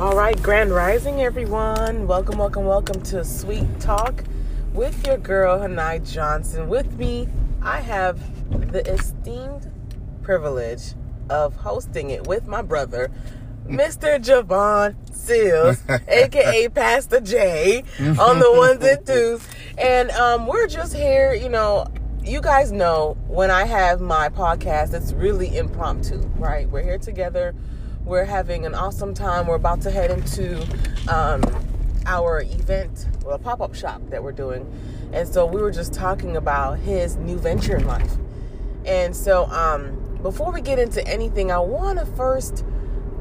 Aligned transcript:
All 0.00 0.16
right, 0.16 0.40
Grand 0.42 0.72
Rising, 0.72 1.22
everyone. 1.22 2.08
Welcome, 2.08 2.38
welcome, 2.38 2.64
welcome 2.64 3.00
to 3.02 3.24
Sweet 3.24 3.78
Talk 3.78 4.24
with 4.72 5.06
your 5.06 5.16
girl, 5.16 5.60
Hanai 5.60 6.10
Johnson. 6.10 6.68
With 6.68 6.98
me, 6.98 7.28
I 7.62 7.78
have 7.78 8.18
the 8.72 8.84
esteemed 8.92 9.70
privilege 10.22 10.94
of 11.30 11.54
hosting 11.54 12.10
it 12.10 12.26
with 12.26 12.48
my 12.48 12.62
brother, 12.62 13.12
Mr. 13.68 14.20
Javon 14.20 14.96
Seals, 15.14 15.84
aka 16.08 16.68
Pastor 16.68 17.20
J, 17.20 17.84
on 18.18 18.40
the 18.40 18.52
ones 18.52 18.84
and 18.84 19.06
twos. 19.06 19.46
And 19.78 20.10
um, 20.12 20.46
we're 20.46 20.66
just 20.66 20.94
here, 20.94 21.34
you 21.34 21.48
know. 21.48 21.86
You 22.24 22.40
guys 22.40 22.70
know 22.70 23.16
when 23.26 23.50
I 23.50 23.64
have 23.64 24.00
my 24.00 24.28
podcast, 24.28 24.94
it's 24.94 25.12
really 25.12 25.56
impromptu, 25.56 26.18
right? 26.36 26.70
We're 26.70 26.82
here 26.82 26.98
together. 26.98 27.52
We're 28.04 28.24
having 28.24 28.64
an 28.64 28.76
awesome 28.76 29.12
time. 29.12 29.48
We're 29.48 29.56
about 29.56 29.80
to 29.82 29.90
head 29.90 30.12
into 30.12 30.64
um, 31.08 31.42
our 32.06 32.42
event, 32.42 33.08
well, 33.24 33.34
a 33.34 33.38
pop 33.38 33.60
up 33.60 33.74
shop 33.74 34.02
that 34.10 34.22
we're 34.22 34.30
doing. 34.30 34.70
And 35.12 35.28
so 35.28 35.46
we 35.46 35.60
were 35.60 35.72
just 35.72 35.92
talking 35.92 36.36
about 36.36 36.78
his 36.78 37.16
new 37.16 37.38
venture 37.38 37.76
in 37.76 37.86
life. 37.88 38.12
And 38.84 39.16
so 39.16 39.46
um, 39.46 40.18
before 40.22 40.52
we 40.52 40.60
get 40.60 40.78
into 40.78 41.04
anything, 41.08 41.50
I 41.50 41.58
want 41.58 41.98
to 41.98 42.06
first 42.06 42.64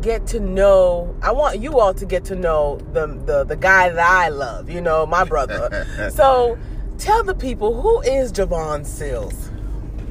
get 0.01 0.25
to 0.27 0.39
know 0.39 1.15
I 1.21 1.31
want 1.31 1.59
you 1.59 1.79
all 1.79 1.93
to 1.93 2.05
get 2.05 2.25
to 2.25 2.35
know 2.35 2.77
the 2.93 3.07
the, 3.07 3.43
the 3.43 3.55
guy 3.55 3.89
that 3.89 4.09
I 4.09 4.29
love, 4.29 4.69
you 4.69 4.81
know, 4.81 5.05
my 5.05 5.23
brother. 5.23 5.85
so 6.13 6.57
tell 6.97 7.23
the 7.23 7.35
people 7.35 7.81
who 7.81 8.01
is 8.01 8.31
Javon 8.31 8.85
Sills. 8.85 9.49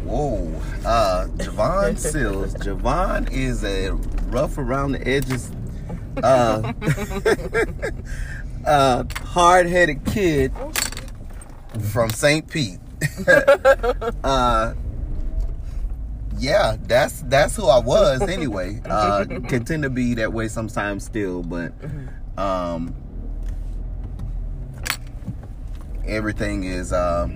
Whoa, 0.04 0.60
uh, 0.84 1.26
Javon 1.36 1.98
Sills. 2.12 2.54
Javon 2.54 3.30
is 3.32 3.64
a 3.64 3.92
rough 4.30 4.58
around 4.58 4.92
the 4.92 5.06
edges, 5.06 5.52
uh, 6.22 6.72
uh, 8.66 9.04
hard-headed 9.22 10.04
kid 10.04 10.52
from 11.92 12.10
St. 12.10 12.48
Pete. 12.48 12.80
uh, 14.24 14.74
yeah, 16.40 16.76
that's 16.82 17.20
that's 17.22 17.54
who 17.56 17.66
I 17.66 17.78
was 17.78 18.22
anyway. 18.22 18.80
Uh, 18.84 19.24
continue 19.48 19.82
to 19.88 19.90
be 19.90 20.14
that 20.14 20.32
way 20.32 20.48
sometimes 20.48 21.04
still, 21.04 21.42
but 21.42 21.72
um, 22.36 22.94
everything 26.06 26.64
is. 26.64 26.92
Uh, 26.92 27.28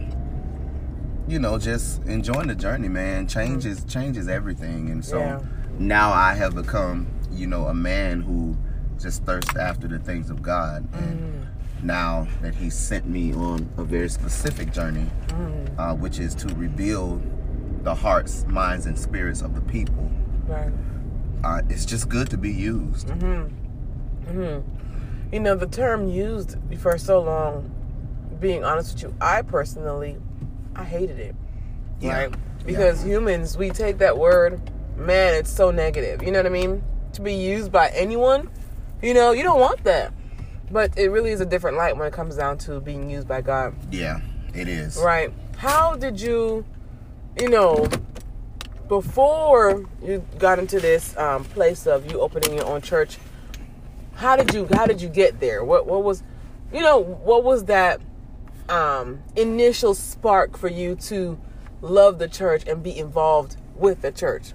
you 1.27 1.39
know, 1.39 1.59
just 1.59 2.03
enjoying 2.05 2.49
the 2.49 2.55
journey, 2.55 2.89
man. 2.89 3.27
Changes 3.27 3.83
changes 3.85 4.29
everything, 4.29 4.91
and 4.91 5.03
so 5.05 5.19
Yeah. 5.21 5.41
now 5.79 6.13
I 6.13 6.35
have 6.35 6.55
become, 6.55 7.07
you 7.33 7.47
know, 7.47 7.67
a 7.69 7.73
man 7.75 8.21
who 8.21 8.55
just 9.01 9.25
thirsts 9.25 9.57
after 9.57 9.89
the 9.89 9.99
things 9.99 10.29
of 10.29 10.43
God. 10.43 10.87
And 10.93 11.47
now 11.83 12.27
that 12.43 12.55
He 12.55 12.69
sent 12.69 13.07
me 13.09 13.33
on 13.33 13.67
a 13.79 13.85
very 13.85 14.11
specific 14.11 14.71
journey, 14.71 15.07
uh, 15.79 15.95
which 15.95 16.19
is 16.19 16.35
to 16.37 16.55
rebuild 16.57 17.23
the 17.85 17.95
hearts, 17.95 18.45
minds, 18.49 18.87
and 18.87 18.99
spirits 18.99 19.43
of 19.43 19.55
the 19.55 19.61
people, 19.61 20.11
Right. 20.49 20.73
uh, 21.45 21.61
it's 21.69 21.85
just 21.85 22.09
good 22.09 22.29
to 22.31 22.39
be 22.39 22.51
used. 22.51 23.09
Mhm. 23.09 23.51
Hmm. 24.31 24.59
You 25.31 25.41
know, 25.41 25.55
the 25.55 25.67
term 25.67 26.09
used 26.09 26.57
for 26.79 26.97
so 26.99 27.21
long, 27.21 27.71
being 28.41 28.65
honest 28.65 28.95
with 28.95 29.03
you, 29.03 29.15
I 29.21 29.43
personally, 29.43 30.17
I 30.75 30.85
hated 30.85 31.19
it. 31.19 31.35
Yeah. 32.01 32.17
Right? 32.17 32.35
Because 32.67 33.05
humans, 33.05 33.57
we 33.59 33.69
take 33.71 33.99
that 33.99 34.17
word, 34.19 34.61
man, 34.97 35.35
it's 35.35 35.51
so 35.51 35.71
negative. 35.71 36.23
You 36.23 36.33
know 36.33 36.39
what 36.39 36.47
I 36.47 36.51
mean? 36.51 36.83
To 37.13 37.21
be 37.23 37.35
used 37.35 37.71
by 37.71 37.89
anyone, 37.91 38.49
you 39.03 39.13
know, 39.13 39.33
you 39.33 39.43
don't 39.43 39.61
want 39.61 39.85
that. 39.85 40.13
But 40.71 40.97
it 40.99 41.11
really 41.11 41.31
is 41.31 41.41
a 41.43 41.47
different 41.47 41.77
light 41.77 41.97
when 41.97 42.07
it 42.09 42.13
comes 42.15 42.37
down 42.37 42.57
to 42.59 42.81
being 42.81 43.11
used 43.11 43.29
by 43.29 43.43
God. 43.43 43.75
Yeah, 43.91 44.21
it 44.55 44.67
is. 44.69 44.97
Right. 44.97 45.31
How 45.59 45.95
did 45.97 46.19
you, 46.21 46.65
you 47.39 47.49
know, 47.49 47.89
before 48.89 49.85
you 50.03 50.25
got 50.39 50.59
into 50.59 50.81
this 50.81 51.17
um, 51.17 51.45
place 51.45 51.87
of 51.87 52.11
you 52.11 52.21
opening 52.21 52.55
your 52.55 52.67
own 52.67 52.83
church, 52.83 53.19
how 54.15 54.37
did 54.37 54.55
you 54.55 54.69
how 54.73 54.87
did 54.87 55.01
you 55.01 55.09
get 55.09 55.41
there? 55.41 55.65
What 55.65 55.87
what 55.87 56.05
was, 56.05 56.23
you 56.73 56.81
know, 56.81 56.99
what 56.99 57.45
was 57.45 57.65
that 57.65 58.01
um, 58.69 59.23
initial 59.37 59.95
spark 59.95 60.57
for 60.57 60.69
you 60.69 60.95
to 60.97 61.39
love 61.81 62.19
the 62.19 62.29
church 62.29 62.63
and 62.67 62.83
be 62.83 62.97
involved 62.97 63.57
with 63.75 64.03
the 64.03 64.13
church? 64.13 64.53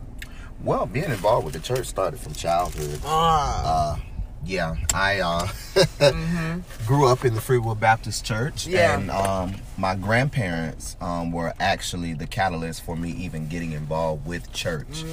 Well, 0.63 0.85
being 0.85 1.05
involved 1.05 1.45
with 1.45 1.53
the 1.53 1.59
church 1.59 1.87
started 1.87 2.19
from 2.19 2.33
childhood. 2.33 2.99
Ah. 3.05 3.95
uh, 3.95 3.99
yeah, 4.45 4.75
I 4.93 5.19
uh, 5.19 5.47
grew 6.85 7.07
up 7.07 7.25
in 7.25 7.33
the 7.35 7.41
Free 7.41 7.57
Will 7.57 7.75
Baptist 7.75 8.25
Church, 8.25 8.67
Yeah. 8.67 8.97
and 8.97 9.11
um, 9.11 9.55
my 9.77 9.95
grandparents 9.95 10.95
um, 11.01 11.31
were 11.31 11.53
actually 11.59 12.13
the 12.13 12.27
catalyst 12.27 12.83
for 12.83 12.95
me 12.95 13.11
even 13.11 13.47
getting 13.47 13.71
involved 13.73 14.25
with 14.25 14.51
church, 14.53 15.03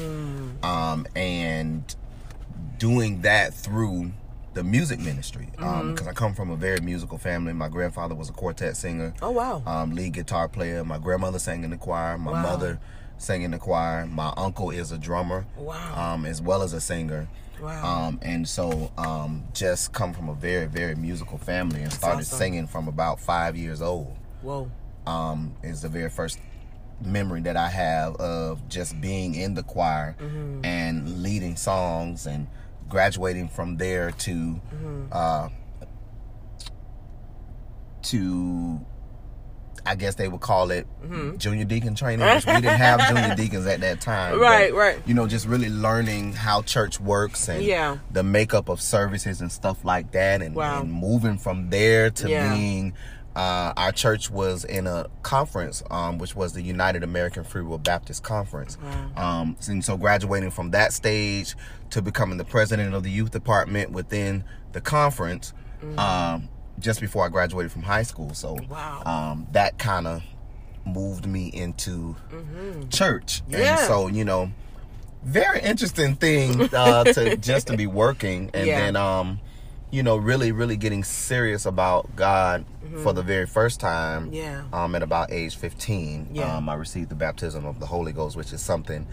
um, 0.63 1.07
and 1.15 1.95
doing 2.79 3.23
that 3.23 3.53
through 3.55 4.13
the 4.55 4.63
music 4.65 4.99
ministry. 5.01 5.49
Because 5.57 6.07
I 6.07 6.13
come 6.13 6.35
from 6.35 6.51
a 6.51 6.57
very 6.57 6.81
musical 6.81 7.19
family. 7.19 7.53
My 7.53 7.69
grandfather 7.69 8.15
was 8.15 8.31
a 8.31 8.33
quartet 8.33 8.77
singer, 8.77 9.13
Oh 9.21 9.31
wow. 9.31 9.63
um, 9.67 9.95
lead 9.95 10.13
guitar 10.15 10.49
player. 10.49 10.83
My 10.85 10.99
grandmother 10.99 11.39
sang 11.39 11.63
in 11.65 11.71
the 11.71 11.77
choir. 11.77 12.17
My 12.17 12.33
Wow. 12.33 12.43
mother 12.43 12.79
sang 13.19 13.43
in 13.43 13.51
the 13.51 13.59
choir. 13.59 14.07
My 14.07 14.33
uncle 14.37 14.71
is 14.71 14.93
a 14.93 14.99
drummer, 14.99 15.45
Wow. 15.59 16.15
um, 16.15 16.25
as 16.27 16.41
well 16.41 16.63
as 16.63 16.73
a 16.73 16.81
singer. 16.81 17.29
Wow. 17.61 18.07
Um, 18.09 18.19
and 18.23 18.49
so 18.49 18.93
um, 18.99 19.45
just 19.55 19.93
come 19.93 20.13
from 20.13 20.29
a 20.29 20.35
very, 20.35 20.67
very 20.67 20.95
musical 20.95 21.39
family 21.39 21.83
and 21.83 21.93
started 21.93 22.21
awesome. 22.21 22.39
singing 22.39 22.67
from 22.67 22.89
about 22.89 23.21
five 23.21 23.57
years 23.57 23.81
old. 23.83 24.17
Whoa. 24.43 24.71
Um, 25.07 25.55
is 25.63 25.83
the 25.83 25.89
very 25.89 26.11
first 26.11 26.39
memory 27.01 27.41
that 27.43 27.57
I 27.57 27.69
have 27.69 28.17
of 28.17 28.69
just 28.69 29.01
being 29.01 29.35
in 29.35 29.55
the 29.55 29.63
choir 29.63 30.17
Mm-hmm. 30.19 30.65
and 30.65 31.23
leading 31.23 31.57
songs 31.57 32.27
and 32.27 32.47
graduating 32.89 33.49
from 33.49 33.77
there 33.77 34.11
to 34.13 34.31
Mm-hmm. 34.33 35.03
uh, 35.13 35.49
to 38.03 38.81
I 39.85 39.95
guess 39.95 40.15
they 40.15 40.29
would 40.29 40.41
call 40.41 40.71
it 40.71 40.87
junior 41.39 41.65
deacon 41.65 41.95
training, 41.95 42.27
we 42.27 42.41
didn't 42.41 42.65
have 42.65 43.01
junior 43.09 43.35
deacons 43.35 43.67
at 43.67 43.81
that 43.81 44.01
time. 44.01 44.33
but, 44.39 44.41
Right, 44.41 44.75
right. 44.75 44.99
You 45.07 45.15
know, 45.15 45.27
just 45.27 45.47
really 45.47 45.69
learning 45.71 46.33
how 46.33 46.63
church 46.63 47.01
works 47.01 47.49
and 47.49 47.63
Yeah. 47.63 47.99
the 48.11 48.23
makeup 48.23 48.69
of 48.69 48.81
services 48.81 49.41
and 49.41 49.51
stuff 49.53 49.85
like 49.85 50.13
that, 50.13 50.43
and, 50.43 50.55
Wow. 50.55 50.81
and 50.83 50.93
moving 50.93 51.39
from 51.39 51.71
there 51.71 52.11
to 52.11 52.29
Yeah. 52.29 52.55
being. 52.55 52.95
Uh, 53.35 53.75
our 53.77 53.93
church 53.93 54.31
was 54.31 54.65
in 54.65 54.87
a 54.87 55.05
conference, 55.23 55.83
um, 55.91 56.17
which 56.17 56.35
was 56.35 56.55
the 56.55 56.63
United 56.63 57.03
American 57.03 57.45
Free 57.45 57.61
Will 57.61 57.77
Baptist 57.77 58.23
Conference. 58.23 58.79
Um, 59.15 59.57
and 59.69 59.85
so, 59.85 59.99
graduating 59.99 60.51
from 60.53 60.71
that 60.71 60.95
stage 60.95 61.55
to 61.91 62.01
becoming 62.01 62.39
the 62.39 62.47
president 62.47 62.95
of 62.95 63.03
the 63.03 63.11
youth 63.11 63.33
department 63.33 63.91
within 63.93 64.43
the 64.73 64.81
conference, 64.81 65.53
um, 65.99 66.49
just 66.79 67.01
before 67.01 67.25
I 67.25 67.29
graduated 67.29 67.73
from 67.73 67.83
high 67.83 68.03
school. 68.03 68.35
So, 68.35 68.59
Wow. 68.69 69.03
um, 69.07 69.47
that 69.53 69.79
kind 69.79 70.07
of 70.07 70.23
moved 70.85 71.27
me 71.27 71.49
into 71.53 72.15
church. 72.91 73.43
Mm-hmm. 73.49 73.53
Yeah. 73.61 73.79
And 73.79 73.87
so, 73.87 74.07
you 74.09 74.25
know, 74.25 74.51
very 75.25 75.61
interesting 75.61 76.15
thing 76.15 76.73
uh, 76.73 77.05
to 77.05 77.37
just 77.37 77.67
to 77.69 77.77
be 77.77 77.87
working 77.87 78.51
and 78.55 78.67
Yeah. 78.67 78.79
then 78.81 78.97
um 78.97 79.41
you 79.97 80.03
know 80.03 80.17
really 80.17 80.53
really 80.53 80.77
getting 80.77 81.03
serious 81.03 81.65
about 81.65 82.15
god 82.17 82.65
for 83.03 83.13
the 83.15 83.23
very 83.23 83.47
first 83.47 83.81
time 83.81 84.27
Mm-hmm. 84.27 84.35
Yeah. 84.35 84.63
um 84.73 84.95
at 84.95 85.03
about 85.03 85.33
age 85.33 85.57
15 85.57 86.29
Yeah. 86.33 86.57
um 86.57 86.69
i 86.69 86.75
received 86.75 87.09
the 87.09 87.15
baptism 87.15 87.65
of 87.65 87.81
the 87.81 87.87
holy 87.87 88.13
ghost 88.13 88.37
which 88.37 88.53
is 88.53 88.61
something 88.61 89.07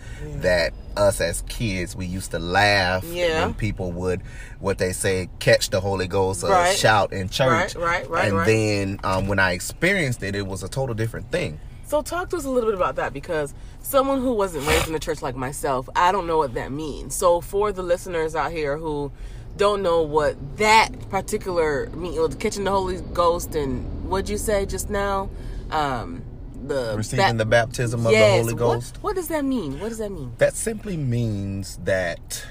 that 0.47 0.73
us 0.97 1.21
as 1.21 1.41
kids 1.47 1.95
we 1.95 2.05
used 2.05 2.31
to 2.31 2.39
laugh 2.39 3.03
Yeah. 3.05 3.45
when 3.45 3.53
people 3.53 3.91
would 3.93 4.21
what 4.59 4.77
they 4.77 4.91
say 4.91 5.29
catch 5.39 5.69
the 5.69 5.79
holy 5.79 6.07
ghost 6.07 6.43
or 6.43 6.49
Right. 6.49 6.75
shout 6.77 7.13
in 7.13 7.29
church 7.29 7.75
Right, 7.75 8.05
right, 8.05 8.09
right, 8.09 8.27
and 8.27 8.37
right. 8.37 8.45
then 8.45 8.99
um 9.05 9.27
when 9.27 9.39
i 9.39 9.53
experienced 9.53 10.21
it 10.21 10.35
it 10.35 10.45
was 10.45 10.63
a 10.63 10.67
total 10.69 10.95
different 10.95 11.31
thing 11.31 11.59
So 11.85 12.01
talk 12.01 12.29
to 12.31 12.37
us 12.37 12.45
a 12.45 12.49
little 12.49 12.69
bit 12.71 12.77
about 12.81 12.95
that 12.95 13.11
because 13.13 13.53
someone 13.81 14.19
who 14.21 14.33
wasn't 14.33 14.65
raised 14.67 14.87
in 14.87 14.93
the 14.93 14.99
church 15.07 15.21
like 15.21 15.35
myself, 15.35 15.87
I 15.95 16.11
don't 16.13 16.25
know 16.25 16.39
what 16.43 16.53
that 16.55 16.71
means. 16.71 17.13
So 17.21 17.39
for 17.41 17.71
the 17.71 17.83
listeners 17.83 18.33
out 18.35 18.51
here 18.51 18.77
who 18.83 19.11
don't 19.57 19.81
know 19.81 20.01
what 20.01 20.57
that 20.57 21.09
particular 21.09 21.89
mean, 21.91 22.15
was 22.15 22.35
catching 22.35 22.63
the 22.63 22.71
Holy 22.71 23.01
Ghost 23.13 23.55
and 23.55 24.09
what'd 24.09 24.29
you 24.29 24.37
say 24.37 24.65
just 24.65 24.89
now? 24.89 25.29
Um, 25.71 26.23
the 26.67 26.93
receiving 26.95 27.37
the 27.37 27.45
baptism 27.45 28.05
of 28.05 28.11
yes, 28.11 28.37
the 28.37 28.43
holy 28.43 28.55
ghost 28.55 28.97
What, 29.01 29.15
does 29.15 29.27
that 29.27 29.43
mean? 29.43 29.79
What 29.79 29.89
does 29.89 29.97
that 29.97 30.11
mean? 30.11 30.33
that 30.37 30.53
simply 30.53 30.97
means 30.97 31.77
that 31.83 32.45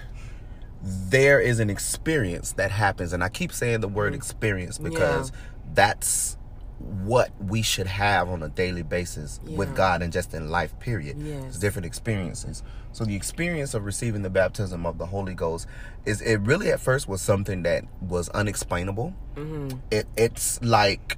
there 0.83 1.41
is 1.41 1.61
an 1.61 1.71
experience 1.71 2.53
that 2.53 2.73
happens 2.73 3.13
and 3.13 3.23
i 3.23 3.29
keep 3.29 3.53
saying 3.53 3.81
the 3.81 3.89
word 3.89 4.15
experience 4.15 4.79
because 4.79 5.31
that's 5.75 6.37
what 6.83 7.31
we 7.43 7.63
should 7.63 7.87
have 7.87 8.29
on 8.29 8.43
a 8.43 8.49
daily 8.49 8.83
basis 8.83 9.41
with 9.45 9.75
God 9.75 10.03
and 10.03 10.13
just 10.13 10.35
in 10.35 10.51
life 10.51 10.79
period. 10.79 11.17
Yes. 11.19 11.45
It's 11.45 11.59
different 11.59 11.87
experiences. 11.87 12.63
So 12.93 13.05
the 13.05 13.17
experience 13.17 13.75
of 13.75 13.85
receiving 13.85 14.23
the 14.23 14.31
baptism 14.31 14.85
of 14.85 14.99
the 14.99 15.07
Holy 15.07 15.35
Ghost 15.35 15.67
is 16.05 16.21
it 16.21 16.41
really 16.41 16.71
at 16.71 16.81
first 16.81 17.09
was 17.09 17.23
something 17.23 17.63
that 17.63 17.85
was 18.01 18.29
unexplainable. 18.31 19.15
Mm-hmm. 19.37 19.79
It 19.91 20.07
it's 20.17 20.63
like 20.63 21.17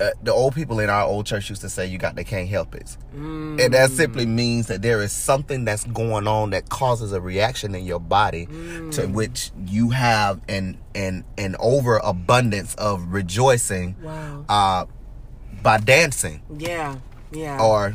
uh, 0.00 0.10
the 0.22 0.32
old 0.32 0.54
people 0.54 0.80
in 0.80 0.90
our 0.90 1.04
old 1.04 1.24
church 1.26 1.48
used 1.50 1.62
to 1.62 1.68
say, 1.68 1.86
"You 1.86 1.98
got 1.98 2.16
they 2.16 2.24
can't 2.24 2.48
help 2.48 2.74
it," 2.74 2.96
and 3.14 3.58
that 3.58 3.90
simply 3.90 4.26
means 4.26 4.66
that 4.66 4.82
there 4.82 5.00
is 5.02 5.12
something 5.12 5.64
that's 5.64 5.84
going 5.84 6.26
on 6.26 6.50
that 6.50 6.68
causes 6.68 7.12
a 7.12 7.20
reaction 7.20 7.74
in 7.74 7.84
your 7.84 8.00
body, 8.00 8.46
to 8.92 9.06
which 9.06 9.50
you 9.66 9.90
have 9.90 10.40
an 10.48 10.78
an 10.94 11.24
an 11.38 11.54
overabundance 11.58 12.74
of 12.76 13.12
rejoicing 13.12 13.94
Wow. 14.02 14.44
uh, 14.48 14.84
by 15.62 15.78
dancing 15.78 16.42
Yeah. 16.58 16.96
Yeah. 17.32 17.60
or 17.62 17.94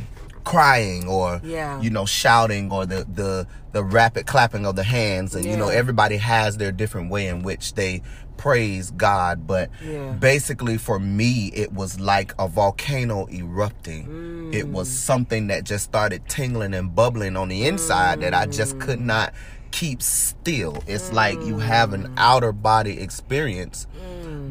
crying 0.49 1.07
or 1.07 1.39
Yeah. 1.43 1.79
you 1.79 1.91
know 1.91 2.05
shouting 2.05 2.71
or 2.71 2.85
the 2.85 3.05
the 3.13 3.47
the 3.71 3.83
rapid 3.83 4.25
clapping 4.25 4.65
of 4.65 4.75
the 4.75 4.83
hands. 4.83 5.35
And 5.35 5.45
you 5.45 5.55
know 5.55 5.69
everybody 5.69 6.17
has 6.17 6.57
their 6.57 6.71
different 6.71 7.11
way 7.11 7.27
in 7.27 7.43
which 7.43 7.75
they 7.75 8.01
praise 8.37 8.89
God. 8.91 9.45
But 9.45 9.69
Yeah. 9.85 10.13
basically 10.13 10.77
for 10.77 10.99
me 10.99 11.51
it 11.53 11.71
was 11.71 11.99
like 11.99 12.33
a 12.39 12.47
volcano 12.47 13.27
erupting. 13.27 14.07
Mm. 14.07 14.53
it 14.53 14.67
was 14.67 14.89
mm. 14.89 14.93
something 14.93 15.47
that 15.47 15.63
just 15.63 15.83
started 15.83 16.27
tingling 16.27 16.73
and 16.73 16.95
bubbling 16.95 17.37
on 17.37 17.49
the 17.49 17.67
inside 17.67 18.21
that 18.21 18.33
I 18.33 18.47
just 18.47 18.79
could 18.79 18.97
mm. 18.97 19.05
not 19.05 19.33
keep 19.69 20.01
still. 20.01 20.83
It's 20.87 21.13
like 21.13 21.39
you 21.45 21.59
have 21.59 21.93
an 21.93 22.07
mm. 22.07 22.13
outer 22.17 22.51
body 22.51 22.99
experience 22.99 23.85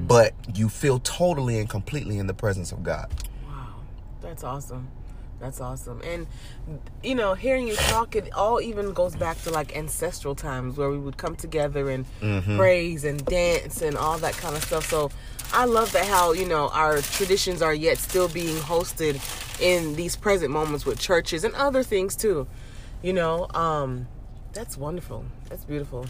but 0.09 0.33
you 0.55 0.69
feel 0.69 0.99
totally 1.01 1.59
and 1.59 1.69
completely 1.69 2.19
in 2.19 2.27
the 2.27 2.35
presence 2.35 2.73
of 2.73 2.83
God. 2.83 3.13
Wow, 3.47 3.75
that's 4.23 4.43
awesome. 4.43 4.89
That's 5.41 5.61
awesome. 5.61 6.01
And 6.05 6.27
you 7.03 7.15
know, 7.15 7.35
hearing 7.35 7.69
you 7.69 7.77
talk, 7.77 8.17
it 8.17 8.33
all 8.33 8.61
even 8.61 8.93
goes 8.93 9.15
back 9.15 9.41
to 9.43 9.51
like 9.51 9.77
ancestral 9.77 10.35
times 10.35 10.77
where 10.77 10.91
we 10.91 10.99
would 10.99 11.17
come 11.17 11.37
together 11.37 11.91
and 11.91 12.05
mm-hmm. 12.21 12.57
praise 12.57 13.05
and 13.05 13.25
dance 13.25 13.83
and 13.83 13.97
all 13.97 14.19
that 14.19 14.35
kind 14.35 14.57
of 14.57 14.65
stuff. 14.65 14.87
So 14.87 15.11
I 15.53 15.65
love 15.65 15.93
that 15.93 16.07
how 16.07 16.33
you 16.33 16.47
know 16.47 16.69
our 16.71 17.01
traditions 17.01 17.63
are 17.63 17.75
yet 17.75 17.99
still 17.99 18.29
being 18.29 18.57
hosted 18.57 19.21
in 19.61 19.95
these 19.95 20.17
present 20.17 20.51
moments 20.51 20.85
with 20.85 20.99
churches 20.99 21.45
and 21.45 21.55
other 21.55 21.83
things 21.83 22.17
too. 22.17 22.47
You 23.03 23.13
know, 23.13 23.47
um, 23.55 24.09
that's 24.53 24.77
wonderful. 24.77 25.25
That's 25.49 25.65
beautiful. 25.65 26.07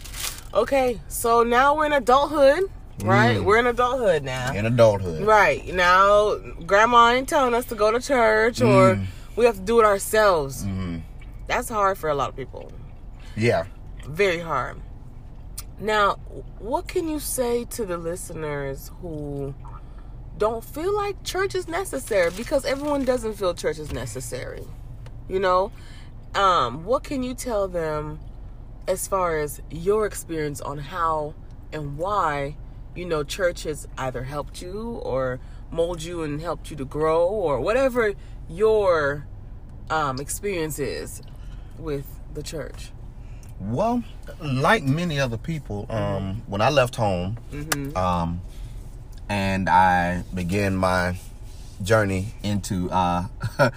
Okay, 0.53 0.99
so 1.07 1.43
now 1.43 1.75
we're 1.75 1.85
in 1.85 1.93
adulthood, 1.93 2.63
right? 3.03 3.37
Mm. 3.37 3.43
We're 3.43 3.59
in 3.59 3.67
adulthood 3.67 4.23
now. 4.23 4.53
in 4.53 4.65
adulthood 4.65 5.21
Right. 5.21 5.71
Now, 5.71 6.37
grandma 6.65 7.11
ain't 7.11 7.29
telling 7.29 7.53
us 7.53 7.65
to 7.65 7.75
go 7.75 7.91
to 7.91 7.99
church 7.99 8.61
or 8.61 8.95
mm. 8.95 9.05
We 9.39 9.45
have 9.45 9.55
to 9.55 9.61
do 9.61 9.79
it 9.79 9.85
ourselves. 9.85 10.67
That's 11.47 11.69
hard 11.69 11.97
for 11.97 12.09
a 12.09 12.13
lot 12.13 12.27
of 12.27 12.35
people. 12.35 12.73
yeah 13.37 13.67
Very 14.05 14.39
hard. 14.39 14.81
Now, 15.79 16.15
what 16.59 16.89
can 16.89 17.07
you 17.07 17.21
say 17.21 17.63
to 17.77 17.85
the 17.85 17.97
listeners 17.97 18.91
who 18.99 19.55
don't 20.37 20.61
feel 20.61 20.93
like 20.93 21.23
church 21.23 21.55
is 21.55 21.69
necessary 21.69 22.31
because 22.31 22.65
everyone 22.65 23.05
doesn't 23.05 23.35
feel 23.35 23.53
church 23.53 23.79
is 23.79 23.93
necessary? 23.93 24.65
You 25.29 25.39
know, 25.39 25.71
um, 26.35 26.83
what 26.83 27.05
can 27.05 27.23
you 27.23 27.33
tell 27.33 27.69
them 27.69 28.19
as 28.89 29.07
far 29.07 29.39
as 29.39 29.61
your 29.71 30.05
experience 30.05 30.59
on 30.59 30.79
how 30.79 31.33
and 31.71 31.97
why 31.97 32.57
you 32.93 33.05
know 33.05 33.23
church 33.23 33.63
has 33.63 33.87
either 33.97 34.23
helped 34.23 34.61
you 34.61 34.99
or 35.01 35.39
mold 35.71 36.01
you 36.03 36.23
and 36.23 36.41
helped 36.41 36.69
you 36.71 36.77
to 36.77 36.85
grow 36.85 37.27
or 37.27 37.59
whatever 37.59 38.13
your 38.49 39.25
um, 39.89 40.19
experience 40.19 40.79
is 40.79 41.21
with 41.77 42.05
the 42.33 42.43
church? 42.43 42.91
Well, 43.59 44.03
like 44.41 44.83
many 44.83 45.19
other 45.19 45.37
people, 45.37 45.85
um, 45.89 46.43
when 46.47 46.61
I 46.61 46.69
left 46.69 46.95
home, 46.95 47.37
um, 47.95 48.41
and 49.27 49.67
I 49.69 50.23
began 50.33 50.75
my 50.75 51.17
journey 51.83 52.27
into 52.41 52.89
uh, 52.89 53.25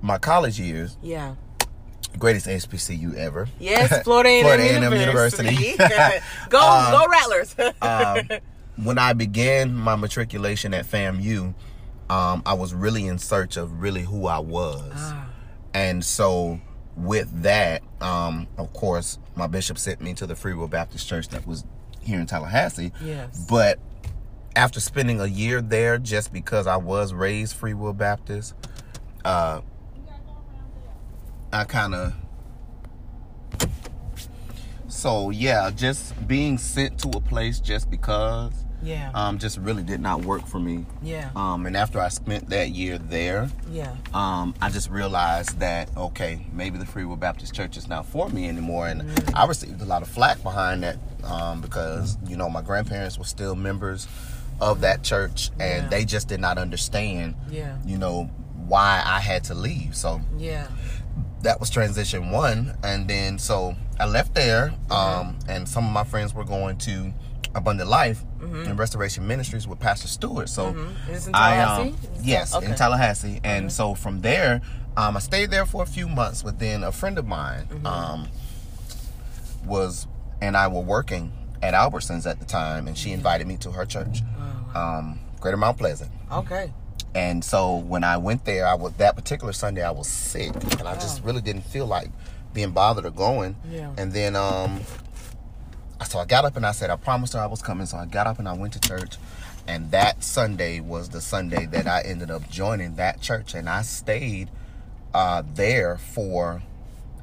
my 0.00 0.18
college 0.18 0.58
years, 0.60 0.96
Yeah. 1.02 1.34
greatest 2.18 2.46
HBCU 2.46 3.14
ever. 3.14 3.48
Yes, 3.58 4.02
Florida 4.04 4.28
A&M, 4.30 4.42
Florida 4.44 4.62
A&M 4.64 4.82
University. 4.94 5.54
University. 5.54 5.76
go, 6.48 6.60
Um, 6.60 6.90
go 6.92 7.06
Rattlers. 7.10 7.56
um, 7.82 8.40
when 8.82 8.98
I 8.98 9.12
began 9.12 9.74
my 9.74 9.96
matriculation 9.96 10.74
at 10.74 10.84
FAMU, 10.84 11.54
um, 12.08 12.42
I 12.46 12.54
was 12.54 12.74
really 12.74 13.06
in 13.06 13.18
search 13.18 13.56
of 13.56 13.80
really 13.80 14.02
who 14.02 14.26
I 14.26 14.38
was. 14.38 14.92
Ah. 14.94 15.28
And 15.74 16.04
so 16.04 16.60
with 16.96 17.42
that, 17.42 17.82
um, 18.00 18.46
of 18.56 18.72
course, 18.72 19.18
my 19.34 19.46
bishop 19.46 19.78
sent 19.78 20.00
me 20.00 20.14
to 20.14 20.26
the 20.26 20.36
Free 20.36 20.54
Will 20.54 20.68
Baptist 20.68 21.08
Church 21.08 21.28
that 21.28 21.46
was 21.46 21.64
here 22.00 22.20
in 22.20 22.26
Tallahassee. 22.26 22.92
Yes. 23.02 23.46
But 23.48 23.78
after 24.54 24.80
spending 24.80 25.20
a 25.20 25.26
year 25.26 25.60
there, 25.60 25.98
just 25.98 26.32
because 26.32 26.66
I 26.66 26.76
was 26.76 27.12
raised 27.12 27.56
Free 27.56 27.74
Will 27.74 27.92
Baptist, 27.92 28.54
uh, 29.24 29.60
I 31.52 31.64
kind 31.64 31.94
of. 31.94 32.14
So 34.88 35.30
yeah, 35.30 35.70
just 35.74 36.26
being 36.26 36.56
sent 36.56 36.98
to 37.00 37.08
a 37.10 37.20
place 37.20 37.60
just 37.60 37.90
because 37.90 38.65
yeah. 38.86 39.10
um, 39.14 39.38
just 39.38 39.58
really 39.58 39.82
did 39.82 40.00
not 40.00 40.24
work 40.24 40.46
for 40.46 40.58
me. 40.60 40.86
yeah. 41.02 41.30
Um, 41.36 41.66
and 41.66 41.76
after 41.76 42.00
I 42.00 42.08
spent 42.08 42.48
that 42.50 42.70
year 42.70 42.98
there, 42.98 43.50
yeah. 43.70 43.94
um, 44.14 44.54
I 44.62 44.70
just 44.70 44.88
realized 44.90 45.58
that 45.60 45.90
okay, 45.96 46.46
maybe 46.52 46.78
the 46.78 46.86
Free 46.86 47.04
Will 47.04 47.16
Baptist 47.16 47.54
Church 47.54 47.76
is 47.76 47.88
not 47.88 48.06
for 48.06 48.28
me 48.28 48.48
anymore, 48.48 48.86
and 48.88 49.02
I 49.34 49.46
received 49.46 49.82
a 49.82 49.86
lot 49.86 50.02
of 50.02 50.08
flack 50.08 50.42
behind 50.42 50.82
that 50.84 50.96
um, 51.24 51.60
because 51.60 52.16
you 52.26 52.36
know 52.36 52.48
my 52.48 52.62
grandparents 52.62 53.18
were 53.18 53.24
still 53.24 53.54
members 53.56 54.06
of 54.60 54.80
that 54.82 55.02
church, 55.02 55.50
and 55.60 55.82
Yeah. 55.84 55.88
they 55.88 56.04
just 56.06 56.28
did 56.28 56.40
not 56.40 56.56
understand, 56.56 57.34
Yeah. 57.50 57.76
you 57.84 57.98
know, 57.98 58.30
why 58.66 59.02
I 59.04 59.20
had 59.20 59.44
to 59.44 59.54
leave. 59.54 59.94
So 59.94 60.20
Yeah. 60.38 60.66
that 61.42 61.60
was 61.60 61.68
transition 61.70 62.30
one, 62.30 62.76
and 62.82 63.06
then 63.08 63.38
so 63.38 63.76
I 64.00 64.06
left 64.06 64.34
there, 64.34 64.72
um, 64.90 65.38
and 65.48 65.68
some 65.68 65.84
of 65.86 65.92
my 65.92 66.04
friends 66.04 66.32
were 66.34 66.44
going 66.44 66.76
to 66.78 67.12
Abundant 67.56 67.88
Life 67.90 68.22
and 68.40 68.78
Restoration 68.78 69.26
Ministries 69.26 69.66
with 69.66 69.80
Pastor 69.80 70.06
Stewart. 70.08 70.48
So 70.48 70.72
Mhm. 70.72 71.26
In 71.26 71.34
I 71.34 71.56
Tallahassee? 71.56 71.88
um, 71.90 71.96
yes 72.22 72.54
okay. 72.54 72.66
in 72.66 72.74
Tallahassee, 72.76 73.40
and 73.42 73.72
so 73.72 73.94
from 73.94 74.20
there, 74.20 74.60
um, 74.96 75.16
I 75.16 75.20
stayed 75.20 75.50
there 75.50 75.66
for 75.66 75.82
a 75.82 75.86
few 75.86 76.06
months. 76.08 76.42
But 76.42 76.58
then 76.58 76.84
a 76.84 76.92
friend 76.92 77.18
of 77.18 77.26
mine 77.26 77.66
Mm-hmm. 77.70 77.86
um, 77.86 78.28
was 79.64 80.06
and 80.40 80.56
I 80.56 80.68
were 80.68 80.80
working 80.80 81.32
at 81.62 81.74
Albertsons 81.74 82.26
at 82.30 82.38
the 82.38 82.44
time, 82.44 82.86
and 82.86 82.96
she 82.96 83.12
invited 83.12 83.46
me 83.46 83.56
to 83.58 83.72
her 83.72 83.86
church, 83.86 84.22
Oh, 84.74 84.78
um, 84.80 85.18
Greater 85.40 85.56
Mount 85.56 85.78
Pleasant. 85.78 86.10
Okay. 86.30 86.72
And 87.14 87.42
so 87.42 87.76
when 87.76 88.04
I 88.04 88.18
went 88.18 88.44
there, 88.44 88.66
I 88.66 88.74
was 88.74 88.92
that 88.98 89.16
particular 89.16 89.52
Sunday 89.54 89.82
I 89.82 89.90
was 89.90 90.06
sick, 90.06 90.52
and 90.78 90.86
I 90.86 90.94
just 90.96 91.24
really 91.24 91.40
didn't 91.40 91.64
feel 91.64 91.86
like 91.86 92.10
being 92.52 92.72
bothered 92.72 93.06
or 93.06 93.10
going. 93.10 93.56
Yeah. 93.70 93.90
And 93.96 94.12
then 94.12 94.36
um, 94.36 94.80
so 96.04 96.18
I 96.18 96.24
got 96.24 96.44
up 96.44 96.56
and 96.56 96.66
I 96.66 96.72
said 96.72 96.90
I 96.90 96.96
promised 96.96 97.32
her 97.32 97.38
I 97.40 97.46
was 97.46 97.62
coming. 97.62 97.86
So 97.86 97.96
I 97.96 98.06
got 98.06 98.26
up 98.26 98.38
and 98.38 98.48
I 98.48 98.52
went 98.52 98.72
to 98.74 98.80
church, 98.80 99.16
and 99.66 99.90
that 99.92 100.22
Sunday 100.22 100.80
was 100.80 101.08
the 101.08 101.20
Sunday 101.20 101.66
that 101.66 101.86
I 101.86 102.02
ended 102.02 102.30
up 102.30 102.48
joining 102.50 102.96
that 102.96 103.20
church, 103.20 103.54
and 103.54 103.68
I 103.68 103.82
stayed 103.82 104.50
uh, 105.14 105.42
there 105.54 105.96
for 105.98 106.62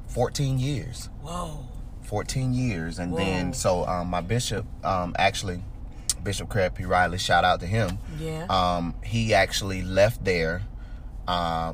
14 0.08 0.58
years. 0.58 1.08
Whoa. 1.22 1.66
14 2.04 2.52
years 2.52 2.98
and 2.98 3.12
Whoa. 3.12 3.18
then 3.18 3.54
so 3.54 3.86
um, 3.86 4.08
my 4.08 4.20
bishop 4.20 4.66
um, 4.84 5.16
actually 5.18 5.62
bishop 6.22 6.50
craig 6.50 6.74
p 6.74 6.84
riley 6.84 7.16
shout 7.16 7.44
out 7.44 7.60
to 7.60 7.66
him 7.66 7.98
Yeah. 8.20 8.44
um, 8.50 8.94
he 9.02 9.32
actually 9.32 9.80
left 9.82 10.22
there 10.22 10.62
uh, 11.26 11.72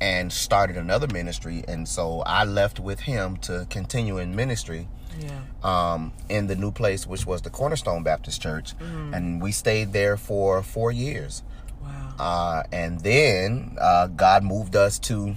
and 0.00 0.32
started 0.32 0.76
another 0.76 1.08
ministry 1.08 1.64
and 1.66 1.86
so 1.88 2.22
i 2.26 2.44
left 2.44 2.78
with 2.78 3.00
him 3.00 3.36
to 3.38 3.66
continue 3.70 4.18
in 4.18 4.34
ministry 4.36 4.88
yeah. 5.20 5.40
um, 5.62 6.12
in 6.28 6.46
the 6.46 6.56
new 6.56 6.70
place 6.70 7.06
which 7.06 7.26
was 7.26 7.42
the 7.42 7.50
cornerstone 7.50 8.02
baptist 8.02 8.40
church 8.42 8.74
and 8.80 9.40
we 9.42 9.52
stayed 9.52 9.92
there 9.92 10.16
for 10.16 10.62
four 10.62 10.90
years 10.92 11.42
Wow. 11.82 12.14
uh, 12.18 12.62
and 12.72 13.00
then 13.00 13.76
uh, 13.80 14.06
God 14.08 14.44
moved 14.44 14.76
us 14.76 14.98
to 15.00 15.34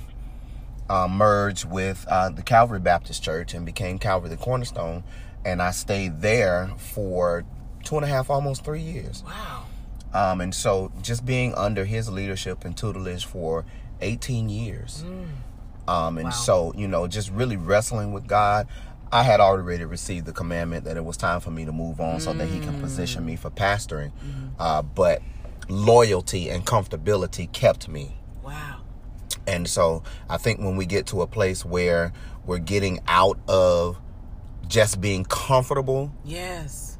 uh, 0.89 1.07
merge 1.07 1.65
with 1.65 2.05
uh, 2.07 2.29
the 2.29 2.43
Calvary 2.43 2.79
Baptist 2.79 3.23
Church 3.23 3.55
and 3.55 3.65
became 3.65 3.97
Calvary 3.97 4.29
the 4.29 4.37
Cornerstone. 4.37 5.03
And 5.43 5.59
I 5.59 5.71
stayed 5.71 6.21
there 6.21 6.69
for 6.77 7.43
two 7.83 7.95
and 7.95 8.05
a 8.05 8.07
half, 8.07 8.29
almost 8.29 8.63
three 8.63 8.81
years. 8.81 9.23
wow. 9.25 9.65
Um, 10.13 10.41
and 10.41 10.53
so 10.53 10.91
just 11.01 11.25
being 11.25 11.55
under 11.55 11.85
his 11.85 12.11
leadership 12.11 12.63
and 12.65 12.77
tutelage 12.77 13.25
for 13.25 13.65
18 14.01 14.47
years. 14.49 15.03
Um, 15.87 16.17
and 16.19 16.25
Wow. 16.25 16.29
so, 16.31 16.73
you 16.75 16.87
know, 16.87 17.07
just 17.07 17.31
really 17.31 17.57
wrestling 17.57 18.13
with 18.13 18.27
God. 18.27 18.67
I 19.11 19.23
had 19.23 19.39
already 19.39 19.85
received 19.85 20.25
the 20.25 20.33
commandment 20.33 20.85
that 20.85 20.97
it 20.97 21.05
was 21.05 21.15
time 21.17 21.39
for 21.39 21.51
me 21.51 21.65
to 21.65 21.71
move 21.71 21.99
on 22.01 22.19
so 22.19 22.33
that 22.33 22.47
he 22.47 22.59
can 22.59 22.79
position 22.81 23.25
me 23.25 23.35
for 23.35 23.49
pastoring. 23.49 24.11
Uh, 24.59 24.81
but 24.81 25.21
loyalty 25.69 26.49
and 26.49 26.65
comfortability 26.65 27.51
kept 27.51 27.87
me. 27.87 28.17
Wow. 28.43 28.81
And 29.47 29.67
so 29.69 30.03
I 30.29 30.37
think 30.37 30.59
when 30.59 30.75
we 30.75 30.85
get 30.85 31.05
to 31.07 31.21
a 31.21 31.27
place 31.27 31.63
where 31.63 32.13
we're 32.45 32.57
getting 32.59 32.99
out 33.07 33.39
of 33.47 33.97
just 34.67 34.99
being 34.99 35.23
comfortable 35.25 36.11
Yes. 36.23 36.97